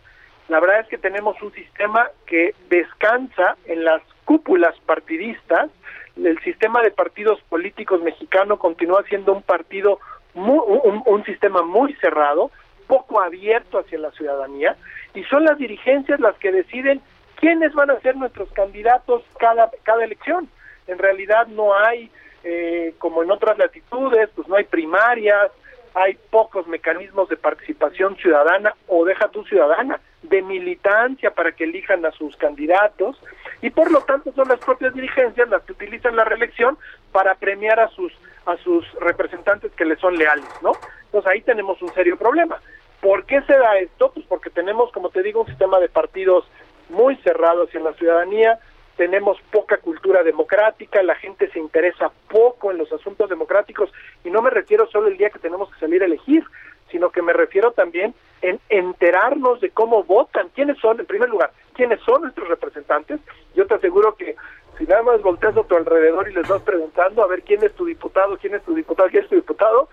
[0.47, 5.69] La verdad es que tenemos un sistema que descansa en las cúpulas partidistas
[6.15, 9.99] el sistema de partidos políticos mexicano continúa siendo un partido,
[10.33, 12.51] un, sistema muy cerrado,
[12.87, 14.75] poco abierto hacia la ciudadanía,
[15.13, 17.01] y son las dirigencias las que deciden
[17.35, 20.49] quiénes van a ser nuestros candidatos cada, cada elección.
[20.87, 22.11] En realidad no hay
[22.43, 25.51] eh, como en otras latitudes, pues no hay primarias,
[25.95, 32.05] hay pocos mecanismos de participación ciudadana o deja tu ciudadana, de militancia para que elijan
[32.05, 33.17] a sus candidatos
[33.61, 36.77] y por lo tanto son las propias dirigencias las que utilizan la reelección
[37.11, 38.11] para premiar a sus
[38.45, 40.73] a sus representantes que le son leales, ¿no?
[41.05, 42.59] Entonces ahí tenemos un serio problema.
[43.01, 44.11] ¿Por qué se da esto?
[44.13, 46.45] Pues porque tenemos, como te digo, un sistema de partidos
[46.89, 48.59] muy cerrado hacia la ciudadanía,
[48.97, 53.91] tenemos poca cultura democrática, la gente se interesa poco en los asuntos democráticos
[54.23, 56.43] y no me refiero solo el día que tenemos que salir a elegir,
[56.91, 61.51] sino que me refiero también en enterarnos de cómo votan, quiénes son, en primer lugar,
[61.73, 63.19] quiénes son nuestros representantes.
[63.55, 64.35] Yo te aseguro que
[64.77, 67.73] si nada más volteas a tu alrededor y les vas preguntando a ver quién es
[67.73, 69.89] tu diputado, quién es tu diputado, quién es tu diputado,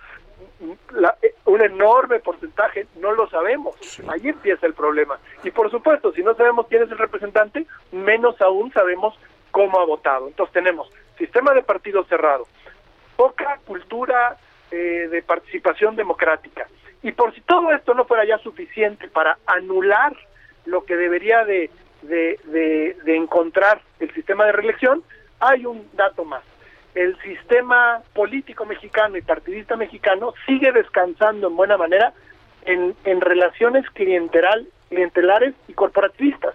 [1.22, 3.74] eh, un enorme porcentaje no lo sabemos.
[4.08, 5.18] Ahí empieza el problema.
[5.42, 9.18] Y por supuesto, si no sabemos quién es el representante, menos aún sabemos
[9.50, 10.28] cómo ha votado.
[10.28, 12.46] Entonces tenemos sistema de partido cerrado,
[13.16, 14.36] poca cultura
[14.70, 16.66] eh, de participación democrática.
[17.02, 20.16] Y por si todo esto no fuera ya suficiente para anular
[20.64, 21.70] lo que debería de,
[22.02, 25.02] de encontrar el sistema de reelección,
[25.40, 26.42] hay un dato más
[26.94, 32.12] el sistema político mexicano y partidista mexicano sigue descansando en buena manera
[32.64, 36.54] en, relaciones clienteral, clientelares y corporativistas.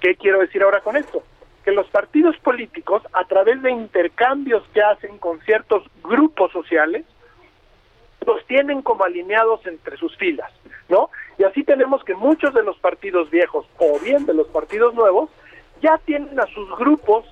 [0.00, 1.22] ¿Qué quiero decir ahora con esto?
[1.64, 7.04] Que los partidos políticos, a través de intercambios que hacen con ciertos grupos sociales,
[8.26, 10.52] los tienen como alineados entre sus filas,
[10.88, 11.10] ¿no?
[11.38, 15.30] Y así tenemos que muchos de los partidos viejos o bien de los partidos nuevos
[15.80, 17.24] ya tienen a sus grupos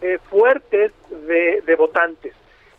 [0.00, 2.34] eh, fuertes de, de votantes.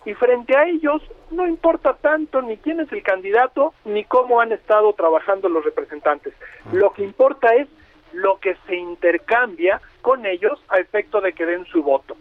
[0.06, 1.02] Y frente a ellos
[1.32, 6.34] no importa tanto ni quién es el candidato ni cómo han estado trabajando los representantes.
[6.72, 7.68] Lo que importa es
[8.14, 12.16] lo que se intercambia con ellos a efecto de que den su voto.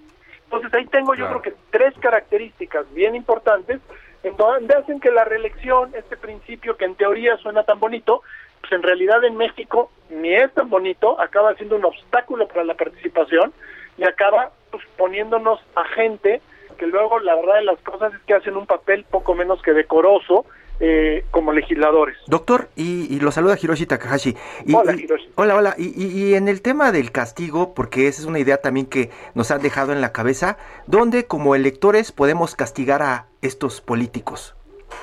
[0.45, 3.81] Entonces ahí tengo yo creo que tres características bien importantes
[4.23, 8.23] en donde hacen que la reelección, este principio que en teoría suena tan bonito,
[8.61, 12.75] pues en realidad en México ni es tan bonito, acaba siendo un obstáculo para la
[12.75, 13.53] participación
[13.99, 16.41] y acaba pues, poniéndonos a gente
[16.77, 19.73] que luego la verdad de las cosas es que hacen un papel poco menos que
[19.73, 20.45] decoroso
[20.79, 22.19] eh, como legisladores.
[22.27, 24.37] Doctor, y, lo saluda Hiroshi Takahashi.
[24.75, 25.31] hola, Hiroshi.
[25.35, 25.75] Hola, hola.
[25.79, 29.63] Y, en el tema del castigo, porque esa es una idea también que nos han
[29.63, 34.55] dejado en la cabeza, ¿dónde como electores podemos castigar a estos políticos?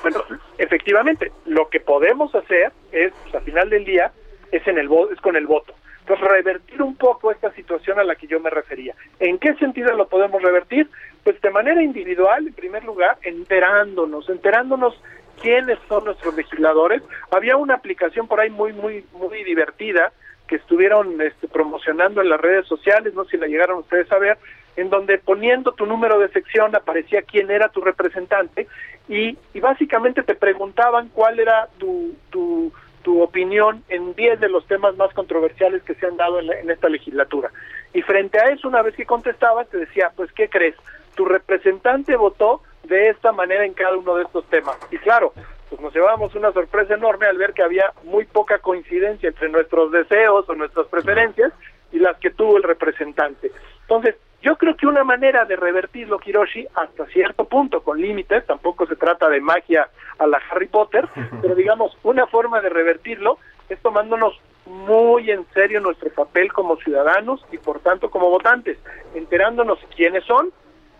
[0.02, 0.22] Bueno,
[0.58, 4.12] efectivamente, lo que podemos hacer es, pues, al final del día,
[4.52, 5.74] es, en el, es con el voto.
[6.04, 8.94] Entonces, revertir un poco esta situación a la que yo me refería.
[9.20, 10.90] ¿En qué sentido lo podemos revertir?
[11.22, 15.00] Pues de manera individual, en primer lugar, enterándonos, enterándonos
[15.40, 17.02] quiénes son nuestros legisladores.
[17.30, 20.12] Había una aplicación por ahí muy, muy, muy divertida
[20.46, 24.18] que estuvieron este, promocionando en las redes sociales, no sé si la llegaron ustedes a
[24.18, 24.36] ver,
[24.76, 28.66] en donde poniendo tu número de sección aparecía quién era tu representante
[29.08, 32.72] y, y básicamente te preguntaban cuál era tu, tu,
[33.04, 36.88] tu opinión en 10 de los temas más controversiales que se han dado en, esta
[36.88, 37.50] legislatura.
[37.92, 40.74] Y frente a eso, una vez que contestabas, te decía, pues, ¿qué crees?
[41.14, 44.76] Tu representante votó de esta manera en cada uno de estos temas.
[44.90, 45.32] Y claro,
[45.68, 49.92] pues nos llevamos una sorpresa enorme al ver que había muy poca coincidencia entre nuestros
[49.92, 51.52] deseos o nuestras preferencias
[51.92, 53.52] y las que tuvo el representante.
[53.82, 58.86] Entonces, yo creo que una manera de revertirlo, Kiroshi, hasta cierto punto, con límites, tampoco
[58.86, 61.08] se trata de magia a la Harry Potter,
[61.40, 63.38] pero digamos, una forma de revertirlo
[63.70, 68.76] es tomándonos muy en serio nuestro papel como ciudadanos y por tanto como votantes,
[69.14, 70.52] enterándonos quiénes son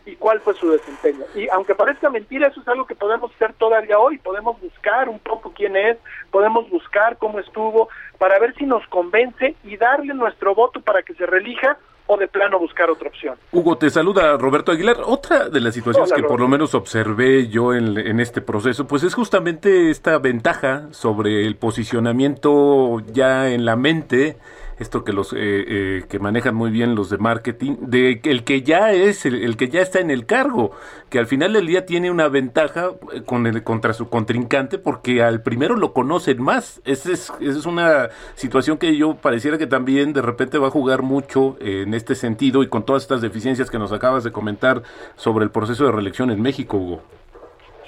[0.06, 1.26] y cuál fue su desempeño.
[1.34, 5.18] Y aunque parezca mentira, eso es algo que podemos hacer todavía hoy, podemos buscar un
[5.18, 5.98] poco quién es,
[6.30, 11.12] podemos buscar cómo estuvo, para ver si nos convence y darle nuestro voto para que
[11.12, 13.36] se relija o de plano buscar otra opción.
[13.52, 14.98] Hugo, te saluda Roberto Aguilar.
[15.04, 19.02] Otra de las situaciones que por lo menos observé yo en, en, este proceso, pues
[19.04, 24.36] es justamente esta ventaja sobre el posicionamiento ya en la mente
[24.78, 28.62] esto que los eh, eh, que manejan muy bien los de marketing, de el que
[28.62, 30.72] ya es el, que ya está en el cargo,
[31.10, 35.22] que al final del día tiene una ventaja eh, con el, contra su contrincante porque
[35.22, 36.80] al primero lo conocen más.
[36.84, 41.02] Esa es, es una situación que yo pareciera que también de repente va a jugar
[41.02, 44.82] mucho en este sentido y con todas estas deficiencias que nos acabas de comentar
[45.16, 47.02] sobre el proceso de reelección en México, Hugo.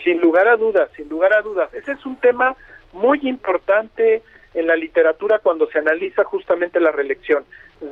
[0.05, 1.73] Sin lugar a dudas, sin lugar a dudas.
[1.75, 2.57] Ese es un tema
[2.93, 4.23] muy importante
[4.57, 7.45] en la literatura cuando se analiza justamente la reelección.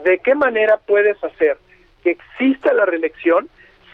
[0.05, 1.59] ¿De qué manera puedes hacer
[2.03, 3.49] que exista la reelección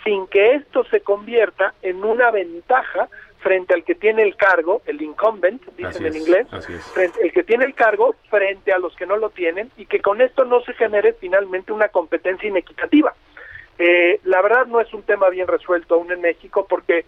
[0.04, 3.08] sin que esto se convierta en una ventaja
[3.40, 6.46] frente al que tiene el cargo, el incumbent, dicen en inglés,
[6.94, 10.00] frente, el que tiene el cargo frente a los que no lo tienen y que
[10.00, 13.14] con esto no se genere finalmente una competencia inequitativa.
[13.78, 17.06] Eh, la verdad no es un tema bien resuelto aún en México porque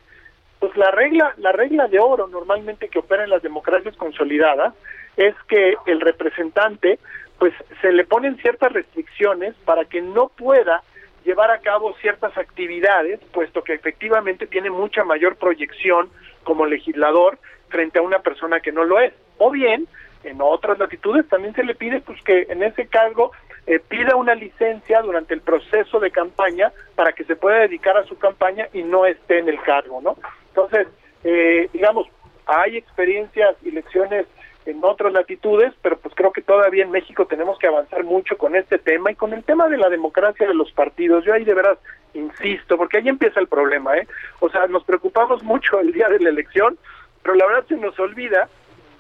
[0.59, 4.73] pues la regla, la regla de oro normalmente que opera en las democracias consolidadas
[5.17, 6.99] es que el representante
[7.39, 10.83] pues se le ponen ciertas restricciones para que no pueda
[11.25, 16.11] llevar a cabo ciertas actividades, puesto que efectivamente tiene mucha mayor proyección
[16.45, 17.39] como legislador
[17.69, 19.13] frente a una persona que no lo es.
[19.39, 19.89] O bien,
[20.25, 23.33] en otras latitudes también se le pide pues que en ese cargo
[23.67, 28.05] eh, pida una licencia durante el proceso de campaña para que se pueda dedicar a
[28.05, 30.17] su campaña y no esté en el cargo, ¿no?
[30.49, 30.89] Entonces,
[31.25, 32.09] eh, digamos,
[32.47, 34.27] hay experiencias y lecciones
[34.67, 38.55] en otras latitudes, pero pues creo que todavía en México tenemos que avanzar mucho con
[38.55, 41.25] este tema y con el tema de la democracia de los partidos.
[41.25, 41.79] Yo ahí de veras
[42.15, 44.07] insisto, porque ahí empieza el problema, ¿eh?
[44.41, 46.79] O sea, nos preocupamos mucho el día de la elección,
[47.23, 48.49] pero la verdad se nos olvida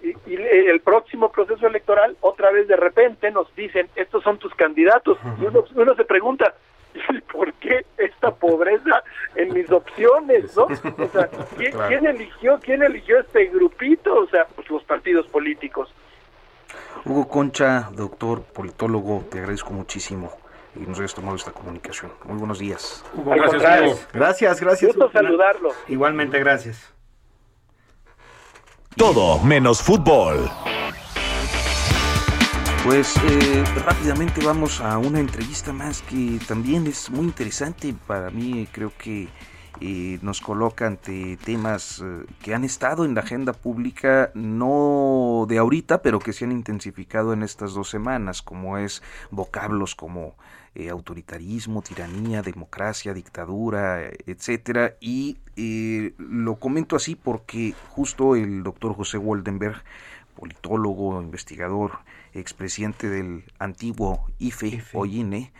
[0.03, 5.17] y, el próximo proceso electoral otra vez de repente nos dicen estos son tus candidatos
[5.41, 6.55] y uno se pregunta
[7.33, 9.03] ¿por qué esta pobreza
[9.35, 10.65] en mis opciones, no?
[10.65, 14.15] O sea, ¿quién, eligió, quién eligió este grupito?
[14.15, 15.93] O sea, pues los partidos políticos.
[17.05, 20.33] Hugo Concha, doctor politólogo, te agradezco muchísimo
[20.77, 22.13] y nos hayas tomado esta comunicación.
[22.25, 23.05] Muy buenos días.
[23.15, 24.97] gracias, Gracias, gracias.
[24.97, 25.71] Gusto saludarlo.
[25.89, 26.93] Igualmente, gracias.
[28.97, 30.51] Todo menos fútbol.
[32.85, 38.67] Pues eh, rápidamente vamos a una entrevista más que también es muy interesante para mí.
[38.73, 39.29] Creo que
[39.81, 45.59] eh, nos coloca ante temas eh, que han estado en la agenda pública, no de
[45.59, 50.35] ahorita, pero que se han intensificado en estas dos semanas, como es vocablos como
[50.91, 54.95] autoritarismo, tiranía, democracia, dictadura, etcétera.
[55.01, 55.39] Y
[56.19, 59.85] lo comento así porque justo el doctor José Waldenberg,
[60.35, 62.01] politólogo, investigador,
[62.35, 65.53] expresidente del antiguo IFE, o INE,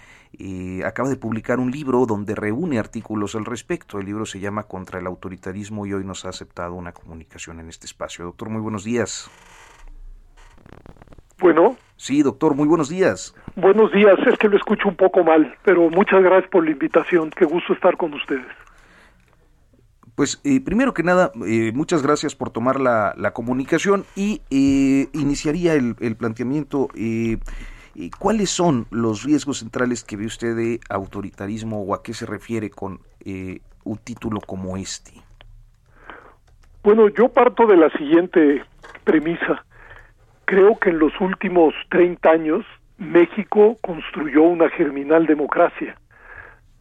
[0.85, 3.99] acaba de publicar un libro donde reúne artículos al respecto.
[3.99, 7.69] El libro se llama Contra el autoritarismo y hoy nos ha aceptado una comunicación en
[7.69, 8.25] este espacio.
[8.25, 9.31] Doctor, muy buenos días.
[11.39, 11.77] Bueno.
[11.97, 13.35] Sí, doctor, muy buenos días.
[13.55, 17.31] Buenos días, es que lo escucho un poco mal, pero muchas gracias por la invitación.
[17.31, 18.47] Qué gusto estar con ustedes.
[20.23, 25.75] Pues eh, primero que nada, eh, muchas gracias por tomar la, comunicación y eh, iniciaría
[25.75, 26.87] el, planteamiento.
[28.21, 32.71] ¿Cuáles son los riesgos centrales que ve usted de autoritarismo o a qué se refiere
[32.71, 35.11] con un título como este?
[36.85, 38.63] Bueno, yo parto de la siguiente
[39.03, 39.65] premisa.
[40.45, 42.65] Creo que en los últimos 30 años
[42.97, 45.97] México construyó una germinal democracia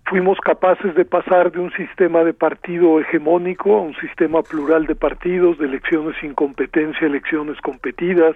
[0.06, 4.96] fuimos capaces de pasar de un sistema de partido hegemónico a un sistema plural de
[4.96, 8.36] partidos, de elecciones sin competencia, elecciones competidas,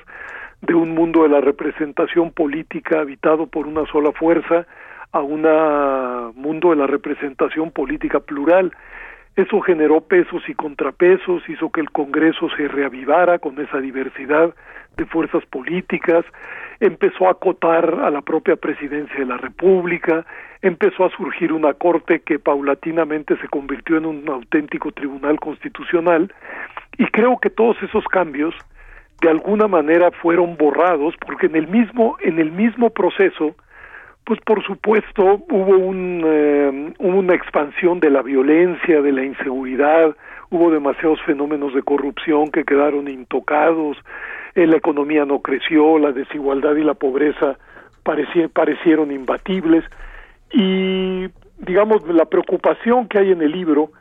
[0.62, 4.66] de un mundo de la representación política habitado por una sola fuerza
[5.12, 5.44] a un
[6.36, 8.72] mundo de la representación política plural.
[9.36, 14.54] Eso generó pesos y contrapesos, hizo que el Congreso se reavivara con esa diversidad
[14.96, 16.26] de fuerzas políticas,
[16.80, 20.26] empezó a acotar a la propia presidencia de la República,
[20.62, 26.34] empezó a surgir una corte que paulatinamente se convirtió en un auténtico tribunal constitucional
[26.98, 28.54] y creo que todos esos cambios
[29.22, 33.56] de alguna manera fueron borrados porque en el mismo en el mismo proceso
[34.26, 40.16] pues por supuesto hubo un, eh, una expansión de la violencia, de la inseguridad,
[40.50, 43.98] hubo demasiados fenómenos de corrupción que quedaron intocados,
[44.56, 47.58] eh, la economía no creció, la desigualdad y la pobreza
[48.04, 49.84] parecieron imbatibles
[50.52, 51.28] y
[51.58, 53.92] digamos la preocupación que hay en el libro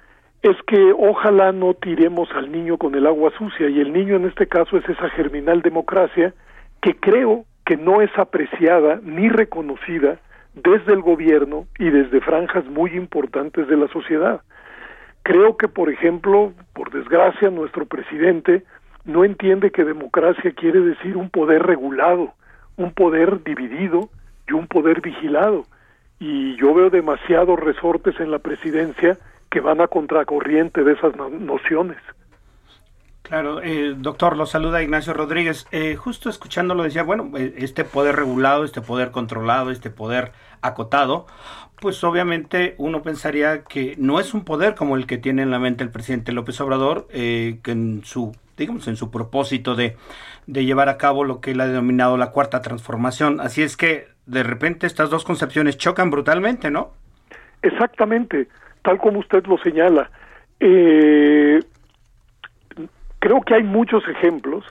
[0.43, 4.27] es que ojalá no tiremos al niño con el agua sucia y el niño en
[4.27, 6.35] este caso es esa germinal democracia
[6.83, 10.19] que creo que no es apreciada ni reconocida
[10.55, 14.43] desde el gobierno y desde franjas muy importantes de la sociedad.
[15.23, 18.63] Creo que, por ejemplo, por desgracia, nuestro presidente
[19.05, 22.35] no entiende que democracia quiere decir un poder regulado,
[22.77, 24.09] un poder dividido
[24.49, 25.65] y un poder vigilado.
[26.19, 29.19] Y yo veo demasiados resortes en la presidencia
[29.51, 31.99] que van a contracorriente de esas nociones.
[33.23, 35.67] Claro, eh, doctor, lo saluda Ignacio Rodríguez.
[35.73, 41.27] Eh, justo escuchándolo decía, bueno, eh, este poder regulado, este poder controlado, este poder acotado,
[41.81, 45.59] pues obviamente uno pensaría que no es un poder como el que tiene en la
[45.59, 49.97] mente el presidente López Obrador, que en su digamos, en su propósito de,
[50.47, 53.41] de llevar a cabo lo que él ha denominado la cuarta transformación.
[53.41, 56.93] Así es que de repente estas dos concepciones chocan brutalmente, ¿no?
[57.63, 58.49] Exactamente,
[58.83, 60.11] tal como usted lo señala.
[60.61, 61.61] Eh,
[63.19, 64.65] creo que hay muchos ejemplos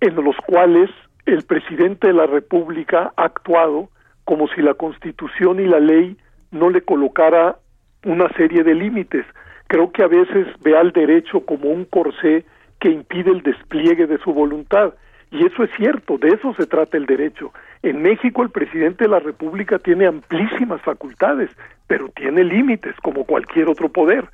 [0.00, 0.90] en los cuales
[1.26, 3.88] el presidente de la República ha actuado
[4.24, 6.16] como si la Constitución y la ley
[6.50, 7.56] no le colocara
[8.04, 9.26] una serie de límites.
[9.66, 12.44] Creo que a veces ve al derecho como un corsé
[12.80, 14.94] que impide el despliegue de su voluntad.
[15.30, 17.52] Y eso es cierto, de eso se trata el derecho.
[17.82, 21.50] En México el presidente de la República tiene amplísimas facultades,
[21.86, 24.28] pero tiene límites como cualquier otro poder.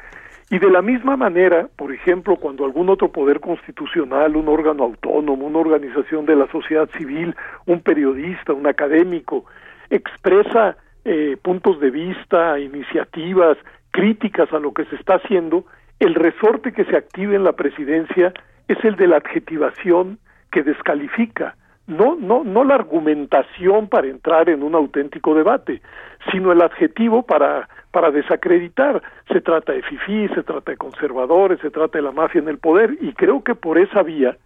[0.48, 5.46] Y de la misma manera, por ejemplo, cuando algún otro poder constitucional, un órgano autónomo,
[5.46, 7.34] una organización de la sociedad civil,
[7.66, 9.44] un periodista, un académico,
[9.90, 13.58] expresa eh, puntos de vista, iniciativas,
[13.90, 15.66] críticas a lo que se está haciendo,
[16.00, 18.32] el resorte que se active en la presidencia
[18.68, 20.18] es el de la adjetivación
[20.50, 25.80] que descalifica, no, no, no la argumentación para entrar en un auténtico debate,
[26.32, 29.00] sino el adjetivo para para desacreditar.
[29.32, 32.58] Se trata de FIFI, se trata de conservadores, se trata de la mafia en el
[32.58, 34.36] poder y creo que por esa vía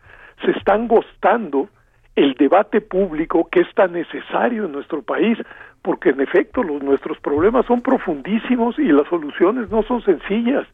[0.45, 1.69] se están gostando
[2.15, 5.37] el debate público que es tan necesario en nuestro país,
[5.83, 10.69] porque en efecto los, nuestros problemas son profundísimos y las soluciones no son sencillas,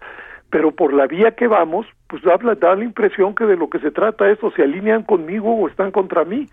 [0.51, 2.36] pero por la vía que vamos, pues da,
[2.74, 5.90] la impresión que de lo que se trata es o se alinean conmigo o están
[5.90, 6.49] contra mí,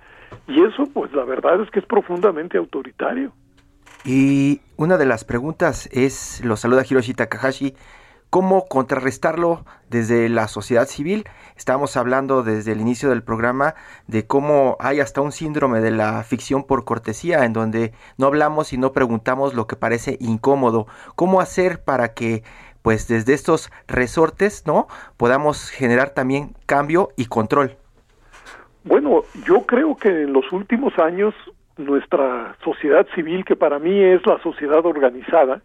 [0.48, 3.32] y eso pues la verdad es que es profundamente autoritario.
[4.06, 7.74] Y una de las preguntas es, lo saluda Hiroshi Takahashi,
[8.30, 11.24] ¿cómo contrarrestarlo desde la sociedad civil?
[11.56, 13.76] Estamos hablando desde el inicio del programa
[14.08, 18.74] de cómo hay hasta un síndrome de la ficción por cortesía, en donde no hablamos
[18.74, 20.88] y no preguntamos lo que parece incómodo.
[21.16, 22.44] ¿Cómo hacer para que
[22.84, 24.88] pues desde estos resortes, ¿no?
[25.18, 27.78] podamos generar también cambio y control?
[28.84, 31.34] Bueno, yo creo que en los últimos años
[31.78, 35.62] nuestra sociedad civil, que para mí es la sociedad organizada,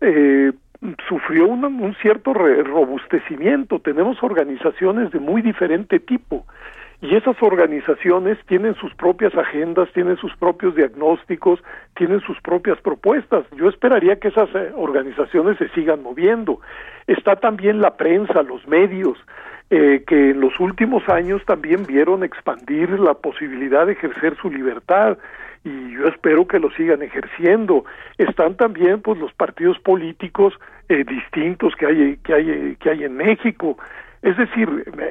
[0.00, 0.52] eh,
[1.08, 3.80] sufrió un, cierto robustecimiento.
[3.80, 6.46] Tenemos organizaciones de muy diferente tipo
[7.00, 11.62] y esas organizaciones tienen sus propias agendas, tienen sus propios diagnósticos,
[11.94, 13.44] tienen sus propias propuestas.
[13.56, 16.60] Yo esperaría que esas eh, organizaciones se sigan moviendo.
[17.06, 19.16] Está también la prensa, los medios,
[19.70, 25.18] eh, que en los últimos años también vieron expandir la posibilidad de ejercer su libertad
[25.64, 27.84] y yo espero que lo sigan ejerciendo.
[28.16, 30.54] Están también pues los partidos políticos
[30.88, 33.76] eh, distintos que hay que hay que hay en México.
[34.22, 34.68] Es decir,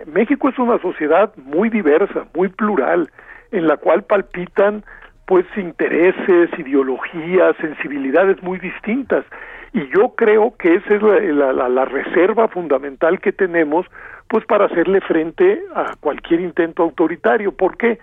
[0.08, 3.10] México es una sociedad muy diversa, muy plural,
[3.52, 4.84] en la cual palpitan
[5.26, 9.26] pues intereses, ideologías, sensibilidades muy distintas.
[9.74, 13.86] Y yo creo que esa es la, la, reserva fundamental que tenemos
[14.30, 17.52] pues para hacerle frente a cualquier intento autoritario.
[17.52, 18.00] ¿Por qué?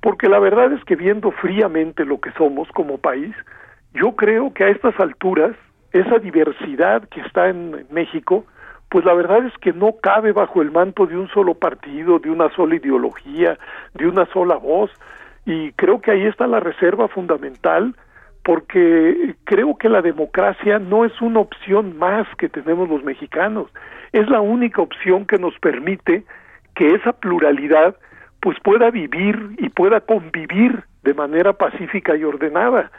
[0.00, 3.34] Porque la verdad es que viendo fríamente lo que somos como país,
[3.94, 5.56] yo creo que a estas alturas
[5.92, 8.44] esa diversidad que está en México,
[8.88, 12.30] pues la verdad es que no cabe bajo el manto de un solo partido, de
[12.30, 13.58] una sola ideología,
[13.94, 14.90] de una sola voz,
[15.44, 17.94] y creo que ahí está la reserva fundamental,
[18.42, 23.70] porque creo que la democracia no es una opción más que tenemos los mexicanos,
[24.12, 26.24] es la única opción que nos permite
[26.74, 27.96] que esa pluralidad
[28.40, 32.90] pues pueda vivir y pueda convivir de manera pacífica y ordenada.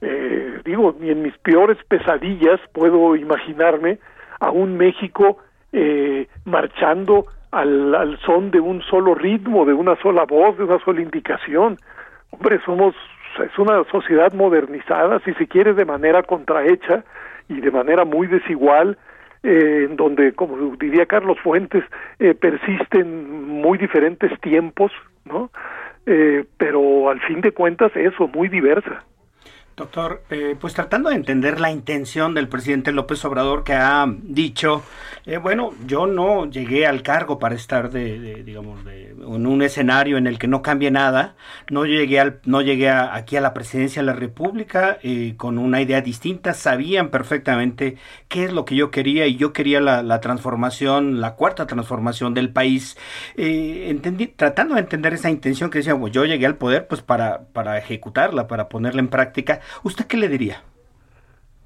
[0.00, 3.98] Eh, digo, ni en mis peores pesadillas puedo imaginarme
[4.40, 5.38] a un México
[5.72, 10.78] eh, marchando al, al son de un solo ritmo, de una sola voz, de una
[10.84, 11.78] sola indicación.
[12.30, 12.94] Hombre, somos,
[13.42, 17.04] es una sociedad modernizada, si se quiere, de manera contrahecha
[17.48, 18.98] y de manera muy desigual,
[19.42, 21.84] eh, en donde, como diría Carlos Fuentes,
[22.18, 24.92] eh, persisten muy diferentes tiempos,
[25.24, 25.50] ¿no?
[26.06, 29.04] Eh, pero al fin de cuentas eso, muy diversa.
[29.78, 34.82] Doctor, eh, pues tratando de entender la intención del presidente López Obrador que ha dicho,
[35.24, 40.18] eh, bueno, yo no llegué al cargo para estar de, digamos, de, en un escenario
[40.18, 41.36] en el que no cambie nada,
[41.70, 45.80] no llegué, al, no llegué aquí a la presidencia de la República eh, con una
[45.80, 51.20] idea distinta, sabían perfectamente qué es lo que yo quería y yo quería la, transformación,
[51.20, 52.96] la cuarta transformación del país,
[53.36, 57.44] entendí, tratando de entender esa intención que decía, pues yo llegué al poder pues para,
[57.52, 60.62] para ejecutarla, para ponerla en práctica, ¿Usted qué le diría?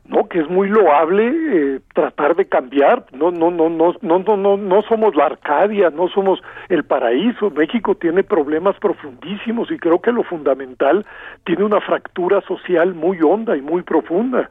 [0.05, 3.07] No, que es muy loable eh, tratar de cambiar.
[3.13, 7.51] No, no, no, no, no, no, no, no somos la Arcadia, no somos el paraíso.
[7.51, 11.07] México tiene problemas profundísimos y creo que lo fundamental
[11.45, 14.51] tiene una fractura social muy honda y muy profunda.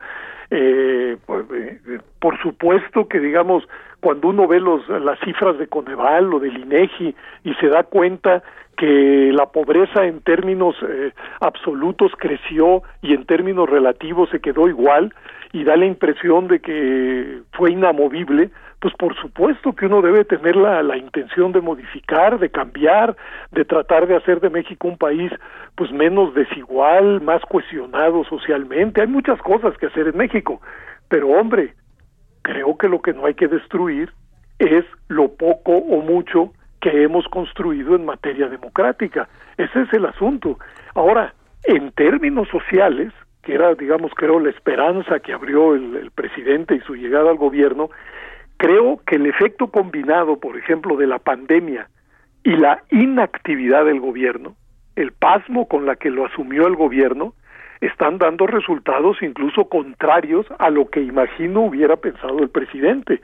[0.53, 3.63] Eh, pues, eh, por supuesto que digamos
[4.01, 8.43] cuando uno ve los, las cifras de Coneval o del INEGI y se da cuenta
[8.75, 15.13] que la pobreza en términos eh, absolutos creció y en términos relativos se quedó igual
[15.53, 20.55] y da la impresión de que fue inamovible, pues por supuesto que uno debe tener
[20.55, 23.15] la, la intención de modificar, de cambiar,
[23.51, 25.31] de tratar de hacer de México un país
[25.75, 29.01] pues menos desigual, más cohesionado socialmente.
[29.01, 30.61] Hay muchas cosas que hacer en México,
[31.09, 31.75] pero hombre,
[32.41, 34.11] creo que lo que no hay que destruir
[34.59, 39.27] es lo poco o mucho que hemos construido en materia democrática.
[39.57, 40.57] Ese es el asunto.
[40.95, 41.33] Ahora,
[41.63, 43.13] en términos sociales,
[43.43, 47.89] que era, digamos, creo, la esperanza que abrió el, presidente y su llegada al gobierno,
[48.57, 51.89] creo que el efecto combinado, por ejemplo, de la pandemia
[52.43, 54.55] y la inactividad del gobierno,
[54.95, 57.33] el pasmo con la que lo asumió el gobierno,
[57.79, 63.21] están dando resultados incluso contrarios a lo que imagino hubiera pensado el presidente.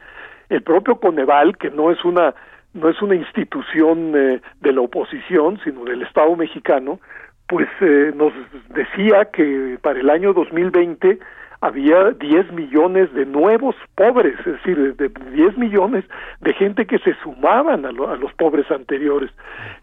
[0.50, 2.34] El propio Coneval, que no es una
[2.74, 7.00] no es una institución eh, de la oposición, sino del Estado mexicano,
[7.48, 8.34] pues eh, nos
[8.70, 11.20] decía que para el año 2020
[11.62, 16.06] había 10 millones de nuevos pobres, es decir, de 10 millones
[16.42, 19.32] de gente que se sumaban a, a, los pobres anteriores.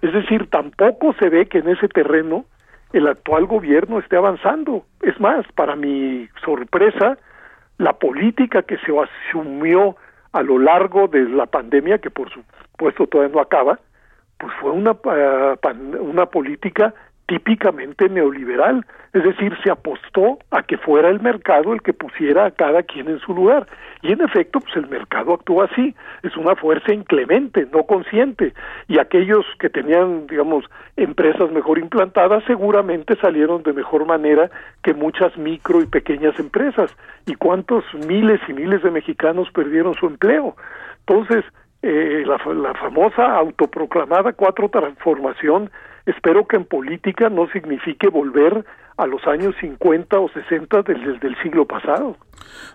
[0.03, 2.45] Es decir, tampoco se ve que en ese terreno
[2.93, 4.85] el actual gobierno esté avanzando.
[5.03, 7.19] Es más, para mi sorpresa,
[7.79, 9.97] la política que se asumió
[10.33, 13.81] a lo largo de la pandemia, que por supuesto todavía no acaba,
[14.39, 16.95] pues fue una, uh, una política
[17.27, 22.51] típicamente neoliberal, es decir, se apostó a que fuera el mercado el que pusiera a
[22.51, 23.66] cada quien en su lugar.
[24.03, 28.53] Y en efecto, pues el mercado actúa así, es una fuerza inclemente, no consciente.
[28.89, 30.64] Y aquellos que tenían, digamos,
[30.97, 34.51] empresas mejor implantadas seguramente salieron de mejor manera
[34.83, 36.95] que muchas micro y pequeñas empresas.
[37.27, 40.57] ¿Y cuántos miles y miles de mexicanos perdieron su empleo?
[41.07, 41.45] Entonces,
[41.83, 45.70] eh, la, la famosa autoproclamada cuatro transformación
[46.07, 48.65] Espero que en política no signifique volver
[48.97, 52.17] a los años 50 o 60 del, del, siglo pasado.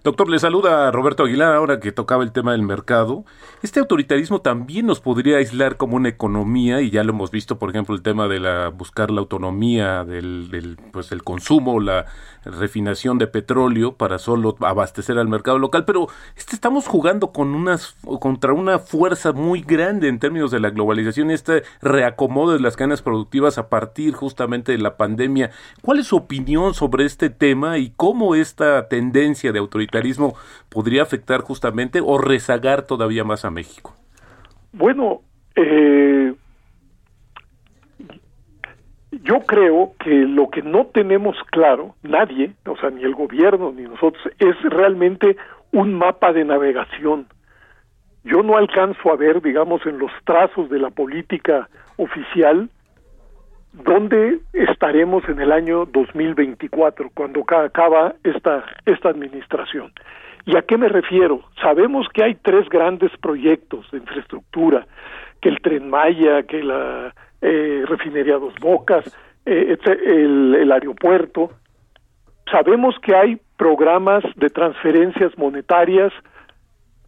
[0.04, 3.24] Doctor, le saluda Roberto Aguilar ahora que tocaba el tema del mercado.
[3.62, 7.70] Este autoritarismo también nos podría aislar como una economía y ya lo hemos visto, por
[7.70, 12.06] ejemplo, el tema de la buscar la autonomía del, del pues el consumo, la
[12.44, 17.96] refinación de petróleo para solo abastecer al mercado local, pero este estamos jugando con unas
[18.20, 23.02] contra una fuerza muy grande en términos de la globalización, este reacomodo de las cadenas
[23.02, 23.19] productivas
[23.58, 25.52] a partir justamente de la pandemia.
[25.82, 30.36] ¿Cuál es su opinión sobre este tema y cómo esta tendencia de autoritarismo
[30.70, 33.96] podría afectar justamente o rezagar todavía más a México?
[34.72, 35.22] Bueno,
[35.56, 36.34] eh,
[39.12, 43.84] yo creo que lo que no tenemos claro, nadie, o sea, ni el gobierno ni
[43.84, 45.38] nosotros, es realmente
[45.72, 47.28] un mapa de navegación.
[48.24, 52.70] Yo no alcanzo a ver, digamos, en los trazos de la política oficial,
[53.74, 59.92] dónde estaremos en el año 2024, cuando acaba esta, esta administración.
[60.46, 61.44] ¿Y a qué me refiero?
[61.62, 64.88] Sabemos que hay tres grandes proyectos de infraestructura,
[65.42, 69.06] que el tren Maya, que la eh, refinería Dos Bocas,
[69.46, 71.52] eh, el, el aeropuerto.
[72.52, 76.12] Sabemos que hay programas de transferencias monetarias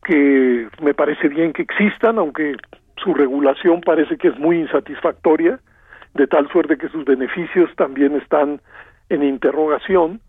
[0.03, 2.55] que me parece bien que existan, aunque
[2.97, 5.59] su regulación parece que es muy insatisfactoria,
[6.13, 8.61] de tal suerte que sus beneficios también están
[9.09, 10.21] en interrogación,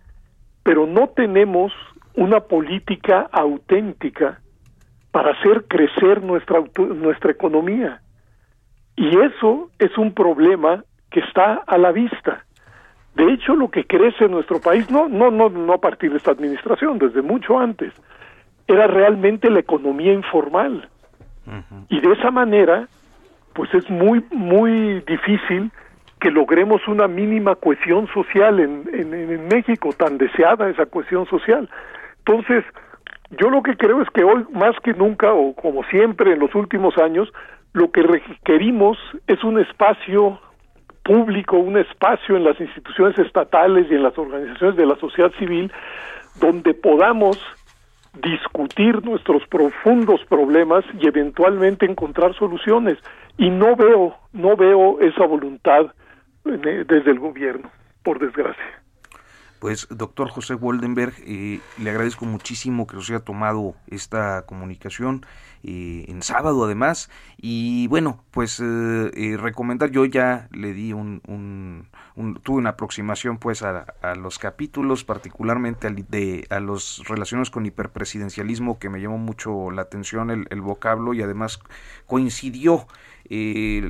[0.62, 1.72] pero no tenemos
[2.14, 4.40] una política auténtica
[5.10, 8.00] para hacer crecer nuestra, nuestra economía.
[8.96, 12.44] Y eso es un problema que está a la vista.
[13.14, 16.16] De hecho, lo que crece en nuestro país, no, no, no, no a partir de
[16.16, 17.92] esta administración, desde mucho antes,
[18.66, 20.88] era realmente la economía informal.
[21.88, 22.86] Y de esa manera,
[23.54, 25.70] pues es muy, muy difícil
[26.20, 31.68] que logremos una mínima cohesión social en, en, en México, tan deseada esa cohesión social.
[32.18, 32.64] Entonces,
[33.30, 36.54] yo lo que creo es que hoy, más que nunca, o como siempre en los
[36.54, 37.32] últimos años,
[37.72, 40.38] lo que requerimos es un espacio
[41.02, 45.72] público, un espacio en las instituciones estatales y en las organizaciones de la sociedad civil
[46.40, 47.38] donde podamos
[48.22, 52.98] discutir nuestros profundos problemas y eventualmente encontrar soluciones.
[53.38, 55.86] Y no veo, no veo esa voluntad
[56.44, 57.70] eh, desde el gobierno,
[58.02, 58.82] por desgracia.
[59.62, 65.24] Pues, doctor José Woldenberg, eh, le agradezco muchísimo que nos haya tomado esta comunicación
[65.62, 67.10] eh, en sábado, además.
[67.36, 73.62] Y bueno, pues eh, recomendar, yo ya le di un, un, tuve una aproximación pues
[73.62, 79.82] a, los capítulos, particularmente de, a los relacionados con hiperpresidencialismo, que me llamó mucho la
[79.82, 81.60] atención el, el vocablo y además
[82.06, 82.88] coincidió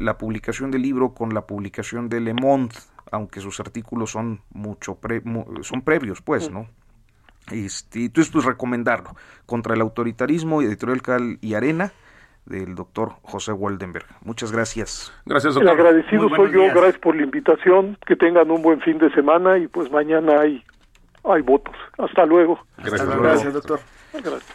[0.01, 2.75] la publicación del libro con la publicación de Le Monde
[3.13, 4.99] aunque sus artículos son mucho
[5.61, 6.67] son previos, pues, ¿no?
[7.51, 9.11] Este, entonces, pues recomendarlo.
[9.47, 11.93] Contra el autoritarismo, editorial y arena
[12.47, 14.07] del doctor José Waldenberg.
[14.23, 15.13] Muchas gracias.
[15.27, 15.75] Gracias, doctor.
[15.75, 19.59] El agradecido soy yo, gracias por la invitación, que tengan un buen fin de semana
[19.59, 20.65] y pues mañana hay,
[21.25, 21.75] hay votos.
[21.99, 22.59] Hasta luego.
[22.77, 23.81] Gracias, doctor.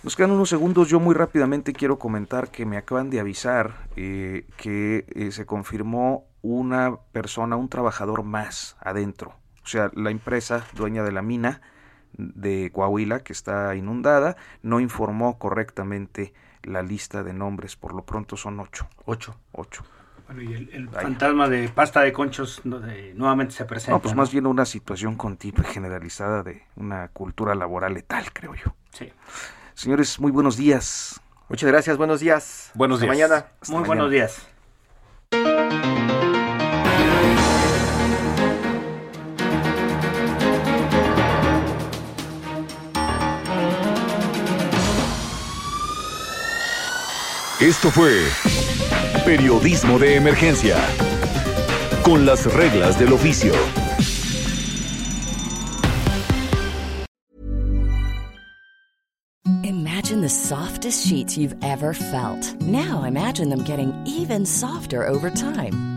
[0.03, 0.89] Nos quedan unos segundos.
[0.89, 6.25] Yo muy rápidamente quiero comentar que me acaban de avisar eh, que eh, se confirmó
[6.41, 9.33] una persona, un trabajador más adentro.
[9.63, 11.61] O sea, la empresa dueña de la mina
[12.13, 17.75] de Coahuila, que está inundada, no informó correctamente la lista de nombres.
[17.75, 18.87] Por lo pronto son ocho.
[19.05, 19.35] Ocho.
[19.51, 19.83] Ocho.
[20.27, 23.93] Bueno, y el, fantasma de pasta de conchos nuevamente se presenta.
[23.93, 28.53] No, pues más bien una situación continua y generalizada de una cultura laboral letal, creo
[28.53, 28.75] yo.
[28.91, 29.11] Sí.
[29.73, 31.21] Señores, muy buenos días.
[31.47, 32.71] Muchas gracias, buenos días.
[32.73, 33.09] Buenos días.
[33.09, 33.45] mañana.
[33.69, 34.47] muy buenos días.
[47.59, 48.27] Esto fue
[49.27, 50.77] Periodismo de Emergencia,
[52.01, 53.51] con las reglas del oficio.
[59.63, 62.55] Imagine the softest sheets you've ever felt.
[62.61, 65.96] Now imagine them getting even softer over time.